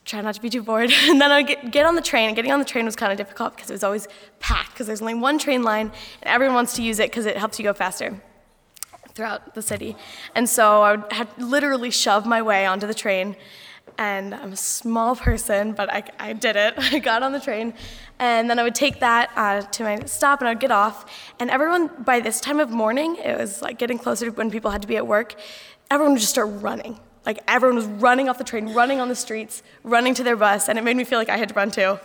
try 0.05 0.21
not 0.21 0.35
to 0.35 0.41
be 0.41 0.49
too 0.49 0.63
bored. 0.63 0.91
and 1.03 1.21
then 1.21 1.31
I'd 1.31 1.47
get, 1.47 1.71
get 1.71 1.85
on 1.85 1.95
the 1.95 2.01
train, 2.01 2.27
and 2.27 2.35
getting 2.35 2.51
on 2.51 2.59
the 2.59 2.65
train 2.65 2.85
was 2.85 2.95
kind 2.95 3.11
of 3.11 3.17
difficult 3.17 3.55
because 3.55 3.69
it 3.69 3.73
was 3.73 3.83
always 3.83 4.07
packed, 4.39 4.71
because 4.73 4.87
there's 4.87 5.01
only 5.01 5.13
one 5.13 5.37
train 5.37 5.63
line, 5.63 5.91
and 6.21 6.25
everyone 6.29 6.55
wants 6.55 6.75
to 6.75 6.83
use 6.83 6.99
it 6.99 7.09
because 7.09 7.25
it 7.25 7.37
helps 7.37 7.59
you 7.59 7.63
go 7.63 7.73
faster 7.73 8.21
throughout 9.13 9.55
the 9.55 9.61
city. 9.61 9.95
And 10.35 10.47
so 10.47 10.81
I 10.81 10.95
would 10.95 11.11
have 11.11 11.37
literally 11.37 11.91
shove 11.91 12.25
my 12.25 12.41
way 12.41 12.65
onto 12.65 12.87
the 12.87 12.93
train. 12.93 13.35
And 13.97 14.33
I'm 14.33 14.53
a 14.53 14.57
small 14.57 15.15
person, 15.15 15.73
but 15.73 15.91
I, 15.91 16.03
I 16.17 16.33
did 16.33 16.55
it. 16.55 16.75
I 16.77 16.99
got 16.99 17.23
on 17.23 17.33
the 17.33 17.39
train, 17.39 17.73
and 18.19 18.49
then 18.49 18.57
I 18.57 18.63
would 18.63 18.75
take 18.75 18.99
that 19.01 19.31
uh, 19.35 19.61
to 19.61 19.83
my 19.83 19.99
stop, 20.05 20.39
and 20.39 20.47
I 20.47 20.51
would 20.51 20.61
get 20.61 20.71
off. 20.71 21.05
And 21.39 21.49
everyone, 21.49 21.87
by 22.03 22.19
this 22.19 22.39
time 22.39 22.59
of 22.59 22.69
morning, 22.69 23.17
it 23.17 23.37
was 23.37 23.61
like 23.61 23.77
getting 23.77 23.99
closer 23.99 24.25
to 24.25 24.31
when 24.31 24.49
people 24.49 24.71
had 24.71 24.81
to 24.81 24.87
be 24.87 24.97
at 24.97 25.05
work 25.05 25.35
everyone 25.91 26.13
would 26.13 26.21
just 26.21 26.31
start 26.31 26.49
running. 26.61 26.97
Like 27.25 27.39
everyone 27.47 27.75
was 27.75 27.85
running 27.85 28.29
off 28.29 28.37
the 28.37 28.43
train, 28.43 28.73
running 28.73 28.99
on 28.99 29.09
the 29.09 29.15
streets, 29.15 29.63
running 29.83 30.13
to 30.15 30.23
their 30.23 30.35
bus, 30.35 30.69
and 30.69 30.79
it 30.79 30.83
made 30.83 30.97
me 30.97 31.03
feel 31.03 31.19
like 31.19 31.29
I 31.29 31.37
had 31.37 31.49
to 31.49 31.55
run 31.55 31.71
too. 31.71 31.99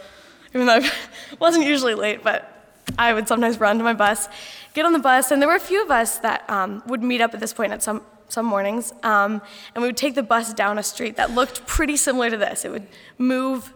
Even 0.55 0.67
though 0.67 0.75
I 0.75 0.91
wasn't 1.41 1.67
usually 1.67 1.95
late, 1.95 2.23
but 2.23 2.53
I 2.99 3.13
would 3.13 3.27
sometimes 3.27 3.59
run 3.59 3.79
to 3.79 3.85
my 3.85 3.95
bus, 3.95 4.29
get 4.75 4.85
on 4.85 4.93
the 4.93 4.99
bus, 4.99 5.31
and 5.31 5.41
there 5.41 5.49
were 5.49 5.57
a 5.57 5.61
few 5.61 5.83
of 5.83 5.91
us 5.91 6.19
that 6.19 6.49
um, 6.49 6.83
would 6.87 7.03
meet 7.03 7.21
up 7.21 7.35
at 7.35 7.41
this 7.41 7.53
point 7.53 7.73
at 7.73 7.83
some, 7.83 8.03
some 8.29 8.47
mornings, 8.47 8.93
um, 9.03 9.43
and 9.75 9.83
we 9.83 9.89
would 9.89 9.97
take 9.97 10.15
the 10.15 10.23
bus 10.23 10.53
down 10.55 10.79
a 10.79 10.83
street 10.83 11.17
that 11.17 11.33
looked 11.33 11.67
pretty 11.67 11.97
similar 11.97 12.31
to 12.31 12.37
this. 12.37 12.65
It 12.65 12.71
would 12.71 12.87
move 13.19 13.73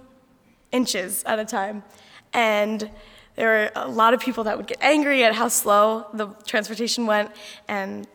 inches 0.72 1.24
at 1.24 1.38
a 1.38 1.44
time. 1.44 1.82
And 2.32 2.90
there 3.34 3.48
were 3.48 3.82
a 3.82 3.88
lot 3.88 4.14
of 4.14 4.20
people 4.20 4.44
that 4.44 4.56
would 4.56 4.66
get 4.66 4.78
angry 4.80 5.24
at 5.24 5.34
how 5.34 5.48
slow 5.48 6.06
the 6.12 6.28
transportation 6.46 7.06
went, 7.06 7.30
and 7.68 8.06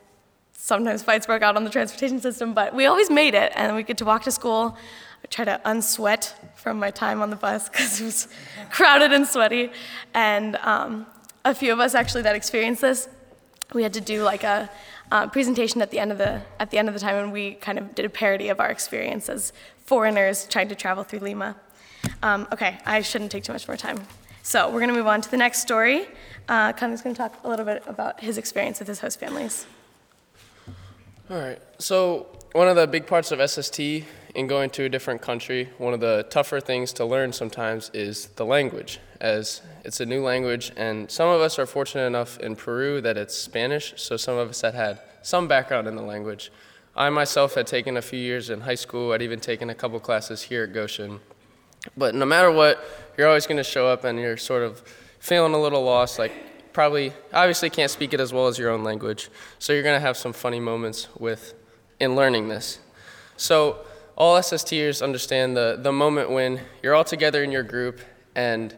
sometimes 0.66 1.00
fights 1.00 1.26
broke 1.26 1.42
out 1.42 1.56
on 1.56 1.62
the 1.62 1.70
transportation 1.70 2.20
system, 2.20 2.52
but 2.52 2.74
we 2.74 2.86
always 2.86 3.08
made 3.08 3.34
it, 3.34 3.52
and 3.54 3.76
we 3.76 3.84
get 3.84 3.98
to 3.98 4.04
walk 4.04 4.24
to 4.24 4.32
school. 4.32 4.76
I 5.22 5.26
try 5.28 5.44
to 5.44 5.60
unsweat 5.64 6.34
from 6.56 6.80
my 6.80 6.90
time 6.90 7.22
on 7.22 7.30
the 7.30 7.36
bus 7.36 7.68
because 7.68 8.00
it 8.00 8.04
was 8.04 8.28
crowded 8.70 9.12
and 9.12 9.28
sweaty. 9.28 9.70
And 10.12 10.56
um, 10.56 11.06
a 11.44 11.54
few 11.54 11.72
of 11.72 11.78
us 11.78 11.94
actually 11.94 12.22
that 12.22 12.34
experienced 12.34 12.80
this, 12.80 13.08
we 13.74 13.84
had 13.84 13.92
to 13.94 14.00
do 14.00 14.24
like 14.24 14.42
a 14.42 14.68
uh, 15.12 15.28
presentation 15.28 15.80
at 15.82 15.92
the 15.92 16.00
end 16.00 16.10
of 16.10 16.18
the 16.18 16.42
at 16.58 16.72
the 16.72 16.78
end 16.78 16.88
of 16.88 16.94
the 16.94 17.00
time, 17.00 17.14
and 17.14 17.32
we 17.32 17.54
kind 17.54 17.78
of 17.78 17.94
did 17.94 18.04
a 18.04 18.10
parody 18.10 18.48
of 18.48 18.58
our 18.58 18.68
experience 18.68 19.28
as 19.28 19.52
foreigners 19.84 20.48
trying 20.48 20.68
to 20.68 20.74
travel 20.74 21.04
through 21.04 21.20
Lima. 21.20 21.54
Um, 22.24 22.48
okay, 22.52 22.78
I 22.84 23.02
shouldn't 23.02 23.30
take 23.30 23.44
too 23.44 23.52
much 23.52 23.68
more 23.68 23.76
time. 23.76 23.98
So 24.42 24.66
we're 24.66 24.80
going 24.80 24.88
to 24.88 24.96
move 24.96 25.06
on 25.06 25.20
to 25.20 25.30
the 25.30 25.36
next 25.36 25.60
story. 25.60 26.08
Uh, 26.48 26.72
Connor's 26.72 27.02
going 27.02 27.14
to 27.14 27.18
talk 27.18 27.38
a 27.44 27.48
little 27.48 27.64
bit 27.64 27.84
about 27.86 28.20
his 28.20 28.36
experience 28.36 28.80
with 28.80 28.88
his 28.88 28.98
host 28.98 29.20
families. 29.20 29.66
All 31.28 31.40
right. 31.40 31.60
So, 31.80 32.28
one 32.52 32.68
of 32.68 32.76
the 32.76 32.86
big 32.86 33.08
parts 33.08 33.32
of 33.32 33.50
SST 33.50 33.80
in 34.36 34.46
going 34.46 34.70
to 34.70 34.84
a 34.84 34.88
different 34.88 35.20
country, 35.20 35.68
one 35.76 35.92
of 35.92 35.98
the 35.98 36.24
tougher 36.30 36.60
things 36.60 36.92
to 36.94 37.04
learn 37.04 37.32
sometimes 37.32 37.90
is 37.92 38.26
the 38.36 38.46
language, 38.46 39.00
as 39.20 39.60
it's 39.84 39.98
a 39.98 40.06
new 40.06 40.22
language. 40.22 40.70
And 40.76 41.10
some 41.10 41.28
of 41.28 41.40
us 41.40 41.58
are 41.58 41.66
fortunate 41.66 42.06
enough 42.06 42.38
in 42.38 42.54
Peru 42.54 43.00
that 43.00 43.16
it's 43.16 43.36
Spanish, 43.36 43.94
so 43.96 44.16
some 44.16 44.38
of 44.38 44.50
us 44.50 44.60
that 44.60 44.74
had 44.74 45.00
some 45.22 45.48
background 45.48 45.88
in 45.88 45.96
the 45.96 46.02
language. 46.02 46.52
I 46.94 47.10
myself 47.10 47.54
had 47.54 47.66
taken 47.66 47.96
a 47.96 48.02
few 48.02 48.20
years 48.20 48.48
in 48.48 48.60
high 48.60 48.76
school, 48.76 49.12
I'd 49.12 49.20
even 49.20 49.40
taken 49.40 49.68
a 49.68 49.74
couple 49.74 49.98
classes 49.98 50.42
here 50.42 50.62
at 50.62 50.72
Goshen. 50.72 51.18
But 51.96 52.14
no 52.14 52.24
matter 52.24 52.52
what, 52.52 52.84
you're 53.18 53.26
always 53.26 53.48
going 53.48 53.56
to 53.56 53.64
show 53.64 53.88
up 53.88 54.04
and 54.04 54.20
you're 54.20 54.36
sort 54.36 54.62
of 54.62 54.80
feeling 55.18 55.54
a 55.54 55.60
little 55.60 55.82
lost, 55.82 56.20
like 56.20 56.32
probably 56.76 57.10
obviously 57.32 57.70
can't 57.70 57.90
speak 57.90 58.12
it 58.12 58.20
as 58.20 58.34
well 58.34 58.48
as 58.48 58.58
your 58.58 58.68
own 58.68 58.84
language. 58.84 59.30
So 59.58 59.72
you're 59.72 59.82
going 59.82 59.96
to 59.96 60.06
have 60.06 60.14
some 60.14 60.34
funny 60.34 60.60
moments 60.60 61.08
with 61.18 61.54
in 62.00 62.14
learning 62.14 62.48
this. 62.48 62.80
So 63.38 63.78
all 64.14 64.38
SSTers 64.38 65.02
understand 65.02 65.56
the, 65.56 65.78
the 65.80 65.90
moment 65.90 66.30
when 66.30 66.60
you're 66.82 66.94
all 66.94 67.02
together 67.02 67.42
in 67.42 67.50
your 67.50 67.62
group 67.62 68.00
and 68.34 68.76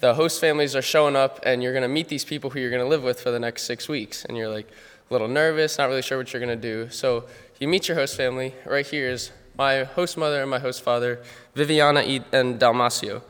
the 0.00 0.12
host 0.12 0.42
families 0.42 0.76
are 0.76 0.82
showing 0.82 1.16
up 1.16 1.40
and 1.42 1.62
you're 1.62 1.72
going 1.72 1.80
to 1.80 1.88
meet 1.88 2.08
these 2.08 2.22
people 2.22 2.50
who 2.50 2.60
you're 2.60 2.68
going 2.68 2.84
to 2.84 2.88
live 2.88 3.02
with 3.02 3.18
for 3.18 3.30
the 3.30 3.40
next 3.40 3.62
six 3.62 3.88
weeks. 3.88 4.26
And 4.26 4.36
you're 4.36 4.50
like 4.50 4.68
a 5.08 5.14
little 5.14 5.26
nervous, 5.26 5.78
not 5.78 5.88
really 5.88 6.02
sure 6.02 6.18
what 6.18 6.30
you're 6.34 6.44
going 6.44 6.60
to 6.60 6.68
do. 6.70 6.90
So 6.90 7.24
you 7.58 7.66
meet 7.66 7.88
your 7.88 7.96
host 7.96 8.14
family. 8.14 8.56
Right 8.66 8.86
here 8.86 9.08
is 9.08 9.30
my 9.56 9.84
host 9.84 10.18
mother 10.18 10.42
and 10.42 10.50
my 10.50 10.58
host 10.58 10.82
father, 10.82 11.22
Viviana 11.54 12.00
and 12.00 12.60
Dalmacio. 12.60 13.22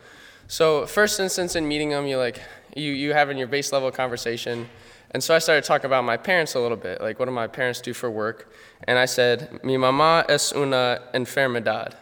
So 0.49 0.87
first 0.87 1.21
instance 1.21 1.55
in 1.55 1.69
meeting 1.69 1.91
them, 1.91 2.09
you're 2.09 2.19
like, 2.19 2.41
you, 2.77 2.93
you 2.93 3.13
having 3.13 3.39
your 3.39 3.49
base 3.49 3.73
level 3.73 3.91
conversation. 3.91 4.69
And 5.13 5.25
so 5.25 5.35
I 5.35 5.39
started 5.39 5.65
talking 5.65 5.87
about 5.87 6.05
my 6.05 6.17
parents 6.17 6.55
a 6.55 6.61
little 6.61 6.77
bit, 6.77 7.01
like 7.01 7.19
what 7.19 7.27
do 7.27 7.33
my 7.33 7.47
parents 7.47 7.81
do 7.81 7.95
for 7.95 8.11
work? 8.11 8.53
And 8.85 8.99
I 8.99 9.07
said, 9.07 9.65
mi 9.65 9.77
mamá 9.77 10.25
es 10.29 10.53
una 10.53 11.01
enfermedad. 11.15 11.95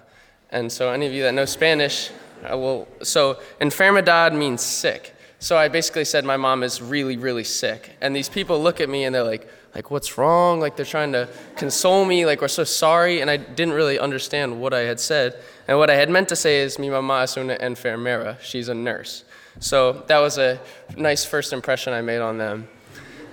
And 0.51 0.71
so 0.71 0.91
any 0.91 1.07
of 1.07 1.13
you 1.13 1.23
that 1.23 1.35
know 1.35 1.45
Spanish, 1.45 2.11
I 2.45 2.55
will, 2.55 2.89
so 3.03 3.39
enfermedad 3.61 4.37
means 4.37 4.63
sick. 4.63 5.15
So 5.39 5.57
I 5.57 5.69
basically 5.69 6.05
said 6.05 6.25
my 6.25 6.37
mom 6.37 6.63
is 6.63 6.81
really, 6.81 7.17
really 7.17 7.45
sick. 7.45 7.97
And 8.01 8.17
these 8.17 8.29
people 8.29 8.61
look 8.61 8.81
at 8.81 8.89
me 8.89 9.05
and 9.05 9.15
they're 9.15 9.23
like, 9.23 9.49
like 9.75 9.91
what's 9.91 10.17
wrong? 10.17 10.59
Like 10.59 10.75
they're 10.75 10.87
trying 10.87 11.13
to 11.13 11.29
console 11.57 12.07
me, 12.07 12.25
like 12.25 12.41
we're 12.41 12.49
so 12.49 12.65
sorry. 12.65 13.21
And 13.21 13.31
I 13.31 13.37
didn't 13.37 13.75
really 13.75 13.99
understand 13.99 14.61
what 14.61 14.73
I 14.73 14.81
had 14.81 14.99
said. 14.99 15.37
And 15.69 15.79
what 15.79 15.91
I 15.91 15.95
had 15.95 16.09
meant 16.09 16.31
to 16.31 16.37
say 16.37 16.61
is 16.61 16.79
mi 16.79 16.89
mamá 16.89 17.23
es 17.23 17.37
una 17.37 17.57
enfermera. 17.57 18.41
She's 18.41 18.69
a 18.69 18.75
nurse. 18.75 19.25
So 19.59 20.05
that 20.07 20.19
was 20.19 20.39
a 20.39 20.61
nice 20.97 21.25
first 21.25 21.53
impression 21.53 21.93
I 21.93 22.03
made 22.03 22.21
on 22.21 22.39
them. 22.39 22.69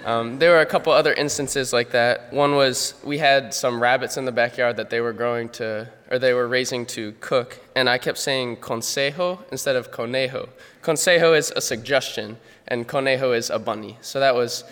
Um, 0.05 0.37
there 0.37 0.51
were 0.51 0.59
a 0.59 0.65
couple 0.65 0.91
other 0.91 1.13
instances 1.13 1.71
like 1.71 1.91
that. 1.91 2.31
One 2.33 2.55
was 2.55 2.93
we 3.05 3.19
had 3.19 3.53
some 3.53 3.81
rabbits 3.81 4.17
in 4.17 4.25
the 4.25 4.33
backyard 4.33 4.75
that 4.75 4.89
they 4.89 4.99
were 4.99 5.13
growing 5.13 5.47
to, 5.49 5.89
or 6.11 6.19
they 6.19 6.33
were 6.33 6.47
raising 6.47 6.85
to 6.87 7.13
cook, 7.21 7.59
and 7.75 7.89
I 7.89 7.97
kept 7.97 8.17
saying 8.17 8.57
consejo 8.57 9.39
instead 9.51 9.77
of 9.77 9.91
conejo. 9.91 10.49
Consejo 10.81 11.37
is 11.37 11.51
a 11.55 11.61
suggestion, 11.61 12.37
and 12.67 12.85
conejo 12.85 13.31
is 13.31 13.49
a 13.49 13.59
bunny. 13.59 13.97
So 14.01 14.19
that 14.19 14.35
was 14.35 14.65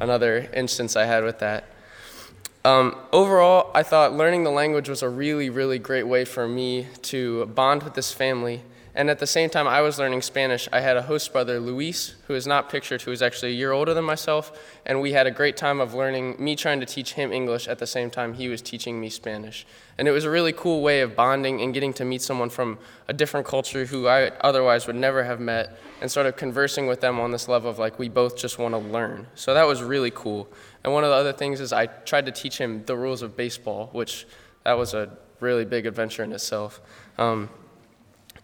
another 0.00 0.48
instance 0.54 0.94
I 0.94 1.06
had 1.06 1.24
with 1.24 1.40
that. 1.40 1.64
Um, 2.64 2.96
overall, 3.12 3.72
I 3.74 3.82
thought 3.82 4.12
learning 4.12 4.44
the 4.44 4.50
language 4.50 4.88
was 4.88 5.02
a 5.02 5.08
really, 5.08 5.50
really 5.50 5.80
great 5.80 6.06
way 6.06 6.24
for 6.24 6.46
me 6.46 6.86
to 7.02 7.46
bond 7.46 7.82
with 7.82 7.94
this 7.94 8.12
family 8.12 8.62
and 8.96 9.10
at 9.10 9.18
the 9.18 9.26
same 9.26 9.50
time, 9.50 9.68
I 9.68 9.82
was 9.82 9.98
learning 9.98 10.22
Spanish. 10.22 10.70
I 10.72 10.80
had 10.80 10.96
a 10.96 11.02
host 11.02 11.30
brother, 11.30 11.60
Luis, 11.60 12.14
who 12.28 12.34
is 12.34 12.46
not 12.46 12.70
pictured, 12.70 13.02
who 13.02 13.12
is 13.12 13.20
actually 13.20 13.50
a 13.50 13.54
year 13.54 13.72
older 13.72 13.92
than 13.92 14.06
myself. 14.06 14.58
And 14.86 15.02
we 15.02 15.12
had 15.12 15.26
a 15.26 15.30
great 15.30 15.54
time 15.54 15.80
of 15.80 15.92
learning, 15.92 16.36
me 16.38 16.56
trying 16.56 16.80
to 16.80 16.86
teach 16.86 17.12
him 17.12 17.30
English 17.30 17.68
at 17.68 17.78
the 17.78 17.86
same 17.86 18.10
time 18.10 18.32
he 18.32 18.48
was 18.48 18.62
teaching 18.62 18.98
me 18.98 19.10
Spanish. 19.10 19.66
And 19.98 20.08
it 20.08 20.12
was 20.12 20.24
a 20.24 20.30
really 20.30 20.54
cool 20.54 20.80
way 20.80 21.02
of 21.02 21.14
bonding 21.14 21.60
and 21.60 21.74
getting 21.74 21.92
to 21.92 22.06
meet 22.06 22.22
someone 22.22 22.48
from 22.48 22.78
a 23.06 23.12
different 23.12 23.46
culture 23.46 23.84
who 23.84 24.08
I 24.08 24.28
otherwise 24.40 24.86
would 24.86 24.96
never 24.96 25.24
have 25.24 25.40
met 25.40 25.78
and 26.00 26.10
sort 26.10 26.24
of 26.24 26.36
conversing 26.36 26.86
with 26.86 27.02
them 27.02 27.20
on 27.20 27.32
this 27.32 27.48
level 27.48 27.68
of 27.68 27.78
like, 27.78 27.98
we 27.98 28.08
both 28.08 28.38
just 28.38 28.58
want 28.58 28.72
to 28.72 28.78
learn. 28.78 29.26
So 29.34 29.52
that 29.52 29.66
was 29.66 29.82
really 29.82 30.10
cool. 30.10 30.48
And 30.84 30.94
one 30.94 31.04
of 31.04 31.10
the 31.10 31.16
other 31.16 31.34
things 31.34 31.60
is 31.60 31.70
I 31.70 31.84
tried 31.84 32.24
to 32.24 32.32
teach 32.32 32.56
him 32.56 32.82
the 32.86 32.96
rules 32.96 33.20
of 33.20 33.36
baseball, 33.36 33.90
which 33.92 34.26
that 34.64 34.78
was 34.78 34.94
a 34.94 35.10
really 35.40 35.66
big 35.66 35.84
adventure 35.84 36.24
in 36.24 36.32
itself. 36.32 36.80
Um, 37.18 37.50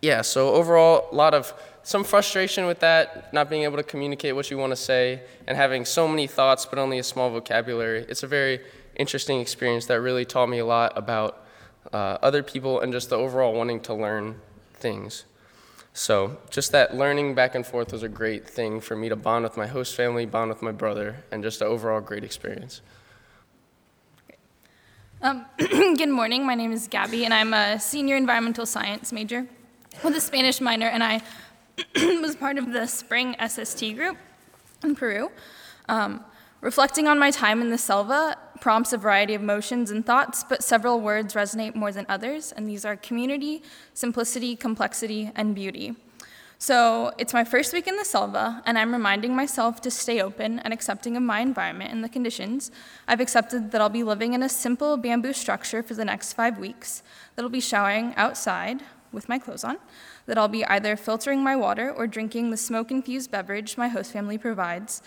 yeah, 0.02 0.20
so 0.20 0.52
overall, 0.52 1.08
a 1.12 1.14
lot 1.14 1.32
of 1.32 1.54
some 1.84 2.02
frustration 2.02 2.66
with 2.66 2.80
that, 2.80 3.32
not 3.32 3.48
being 3.48 3.62
able 3.62 3.76
to 3.76 3.84
communicate 3.84 4.34
what 4.34 4.50
you 4.50 4.58
want 4.58 4.70
to 4.70 4.76
say, 4.76 5.22
and 5.46 5.56
having 5.56 5.84
so 5.84 6.08
many 6.08 6.26
thoughts 6.26 6.66
but 6.66 6.78
only 6.78 6.98
a 6.98 7.04
small 7.04 7.30
vocabulary. 7.30 8.04
It's 8.08 8.24
a 8.24 8.26
very 8.26 8.60
interesting 8.96 9.40
experience 9.40 9.86
that 9.86 10.00
really 10.00 10.24
taught 10.24 10.48
me 10.48 10.58
a 10.58 10.66
lot 10.66 10.92
about 10.96 11.44
uh, 11.92 12.18
other 12.20 12.42
people 12.42 12.80
and 12.80 12.92
just 12.92 13.10
the 13.10 13.16
overall 13.16 13.54
wanting 13.54 13.80
to 13.80 13.94
learn 13.94 14.40
things. 14.74 15.24
So, 15.94 16.38
just 16.50 16.72
that 16.72 16.96
learning 16.96 17.34
back 17.34 17.54
and 17.54 17.64
forth 17.64 17.92
was 17.92 18.02
a 18.02 18.08
great 18.08 18.48
thing 18.48 18.80
for 18.80 18.96
me 18.96 19.08
to 19.08 19.16
bond 19.16 19.44
with 19.44 19.56
my 19.56 19.66
host 19.68 19.94
family, 19.94 20.26
bond 20.26 20.48
with 20.48 20.62
my 20.62 20.72
brother, 20.72 21.24
and 21.30 21.44
just 21.44 21.60
an 21.60 21.68
overall 21.68 22.00
great 22.00 22.24
experience. 22.24 22.80
Um, 25.20 25.44
good 25.58 26.08
morning. 26.08 26.44
My 26.44 26.56
name 26.56 26.72
is 26.72 26.88
Gabby, 26.88 27.24
and 27.24 27.32
I'm 27.32 27.54
a 27.54 27.78
senior 27.78 28.16
environmental 28.16 28.66
science 28.66 29.12
major 29.12 29.46
with 30.02 30.16
a 30.16 30.20
Spanish 30.20 30.60
minor, 30.60 30.86
and 30.86 31.02
I 31.02 31.22
was 32.20 32.36
part 32.36 32.58
of 32.58 32.72
the 32.72 32.86
spring 32.86 33.36
SST 33.46 33.94
group 33.94 34.16
in 34.82 34.94
Peru. 34.94 35.30
Um, 35.88 36.24
reflecting 36.60 37.06
on 37.08 37.18
my 37.18 37.30
time 37.30 37.60
in 37.60 37.70
the 37.70 37.78
selva 37.78 38.36
prompts 38.60 38.92
a 38.92 38.98
variety 38.98 39.34
of 39.34 39.42
emotions 39.42 39.90
and 39.90 40.04
thoughts, 40.04 40.44
but 40.48 40.62
several 40.62 41.00
words 41.00 41.34
resonate 41.34 41.74
more 41.74 41.92
than 41.92 42.06
others, 42.08 42.52
and 42.52 42.68
these 42.68 42.84
are 42.84 42.96
community, 42.96 43.62
simplicity, 43.94 44.56
complexity, 44.56 45.30
and 45.34 45.54
beauty. 45.54 45.94
So 46.58 47.12
it's 47.18 47.34
my 47.34 47.42
first 47.42 47.72
week 47.72 47.88
in 47.88 47.96
the 47.96 48.04
Selva, 48.04 48.62
and 48.66 48.78
I'm 48.78 48.92
reminding 48.92 49.34
myself 49.34 49.80
to 49.80 49.90
stay 49.90 50.20
open 50.20 50.60
and 50.60 50.72
accepting 50.72 51.16
of 51.16 51.22
my 51.24 51.40
environment 51.40 51.90
and 51.90 52.04
the 52.04 52.08
conditions. 52.08 52.70
I've 53.08 53.20
accepted 53.20 53.72
that 53.72 53.80
I'll 53.80 53.88
be 53.88 54.04
living 54.04 54.32
in 54.32 54.44
a 54.44 54.48
simple 54.48 54.96
bamboo 54.96 55.32
structure 55.32 55.82
for 55.82 55.94
the 55.94 56.04
next 56.04 56.34
five 56.34 56.58
weeks, 56.58 57.02
that 57.34 57.42
I'll 57.42 57.48
be 57.48 57.60
showering 57.60 58.14
outside 58.16 58.82
with 59.12 59.28
my 59.28 59.38
clothes 59.38 59.64
on, 59.64 59.78
that 60.26 60.38
I'll 60.38 60.48
be 60.48 60.64
either 60.66 60.96
filtering 60.96 61.42
my 61.42 61.56
water 61.56 61.90
or 61.90 62.06
drinking 62.06 62.50
the 62.50 62.56
smoke 62.56 62.90
infused 62.90 63.30
beverage 63.30 63.76
my 63.76 63.88
host 63.88 64.12
family 64.12 64.38
provides. 64.38 65.02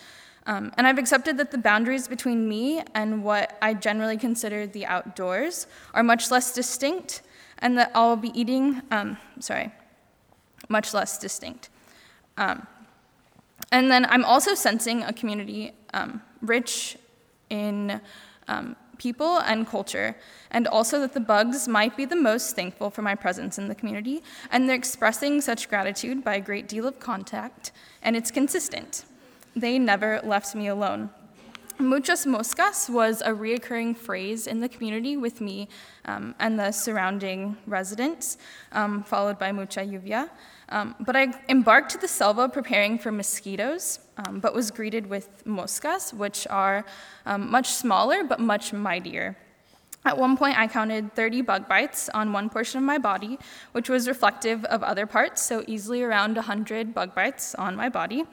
Um, 0.48 0.72
and 0.78 0.86
I've 0.86 1.00
accepted 1.00 1.38
that 1.38 1.52
the 1.52 1.58
boundaries 1.58 2.08
between 2.08 2.48
me 2.48 2.84
and 2.94 3.24
what 3.24 3.58
I 3.62 3.74
generally 3.74 4.18
consider 4.18 4.68
the 4.68 4.86
outdoors 4.86 5.66
are 5.94 6.04
much 6.04 6.30
less 6.30 6.54
distinct, 6.54 7.24
and 7.60 7.78
that 7.78 7.92
I'll 7.96 8.16
be 8.16 8.32
eating, 8.40 8.82
um, 8.92 9.18
sorry, 9.40 9.72
much 10.70 10.94
less 10.94 11.18
distinct. 11.18 11.70
Um, 12.38 12.68
and 13.72 13.90
then 13.90 14.06
I'm 14.06 14.24
also 14.24 14.54
sensing 14.54 15.04
a 15.04 15.14
community 15.14 15.72
um, 15.94 16.22
rich 16.42 16.98
in 17.50 18.00
um, 18.48 18.76
people 18.98 19.40
and 19.40 19.68
culture, 19.68 20.16
and 20.52 20.68
also 20.68 21.00
that 21.00 21.14
the 21.14 21.20
bugs 21.20 21.68
might 21.68 21.96
be 21.98 22.06
the 22.06 22.16
most 22.16 22.56
thankful 22.56 22.90
for 22.90 23.02
my 23.02 23.16
presence 23.16 23.58
in 23.58 23.68
the 23.68 23.76
community, 23.76 24.24
and 24.52 24.68
they're 24.68 24.76
expressing 24.76 25.42
such 25.42 25.70
gratitude 25.70 26.24
by 26.24 26.36
a 26.36 26.42
great 26.42 26.68
deal 26.68 26.88
of 26.88 27.00
contact, 27.00 27.72
and 28.02 28.16
it's 28.16 28.32
consistent. 28.32 29.06
They 29.56 29.80
never 29.80 30.20
left 30.24 30.56
me 30.56 30.68
alone. 30.68 31.10
Muchas 31.78 32.26
moscas 32.26 32.90
was 32.90 33.22
a 33.22 33.32
reoccurring 33.32 33.98
phrase 33.98 34.48
in 34.48 34.62
the 34.62 34.70
community 34.70 35.18
with 35.18 35.42
me 35.42 35.68
um, 36.06 36.34
and 36.40 36.58
the 36.58 36.72
surrounding 36.72 37.58
residents, 37.68 38.38
um, 38.72 39.04
followed 39.04 39.38
by 39.38 39.52
mucha 39.52 39.82
lluvia. 39.82 40.30
Um, 40.70 40.96
but 41.00 41.16
I 41.16 41.34
embarked 41.48 41.92
to 41.92 41.98
the 41.98 42.08
selva 42.08 42.50
preparing 42.50 42.98
for 42.98 43.12
mosquitoes, 43.12 44.00
um, 44.18 44.40
but 44.40 44.54
was 44.54 44.72
greeted 44.72 45.08
with 45.08 45.46
moscas, 45.46 46.14
which 46.14 46.48
are 46.50 46.86
um, 47.26 47.52
much 47.52 47.68
smaller 47.68 48.24
but 48.24 48.40
much 48.40 48.74
mightier. 48.74 49.38
At 50.06 50.18
one 50.20 50.38
point, 50.38 50.58
I 50.58 50.68
counted 50.68 51.16
30 51.16 51.42
bug 51.42 51.68
bites 51.68 52.10
on 52.10 52.32
one 52.32 52.50
portion 52.50 52.78
of 52.78 52.84
my 52.84 53.00
body, 53.00 53.40
which 53.72 53.90
was 53.90 54.08
reflective 54.08 54.64
of 54.66 54.84
other 54.84 55.08
parts, 55.08 55.42
so 55.42 55.64
easily 55.68 56.04
around 56.04 56.36
100 56.36 56.94
bug 56.94 57.16
bites 57.16 57.56
on 57.56 57.76
my 57.76 57.90
body. 57.90 58.24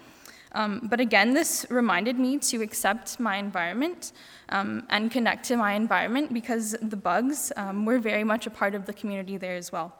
Um, 0.54 0.86
but 0.90 1.00
again, 1.00 1.32
this 1.32 1.64
reminded 1.70 2.18
me 2.18 2.38
to 2.38 2.60
accept 2.60 3.18
my 3.18 3.36
environment 3.36 4.12
um, 4.50 4.86
and 4.90 5.10
connect 5.10 5.46
to 5.46 5.56
my 5.56 5.72
environment 5.72 6.34
because 6.34 6.76
the 6.82 6.96
bugs 6.96 7.52
um, 7.56 7.86
were 7.86 7.98
very 7.98 8.24
much 8.24 8.46
a 8.46 8.50
part 8.50 8.74
of 8.74 8.84
the 8.84 8.92
community 8.92 9.38
there 9.38 9.56
as 9.56 9.72
well. 9.72 9.94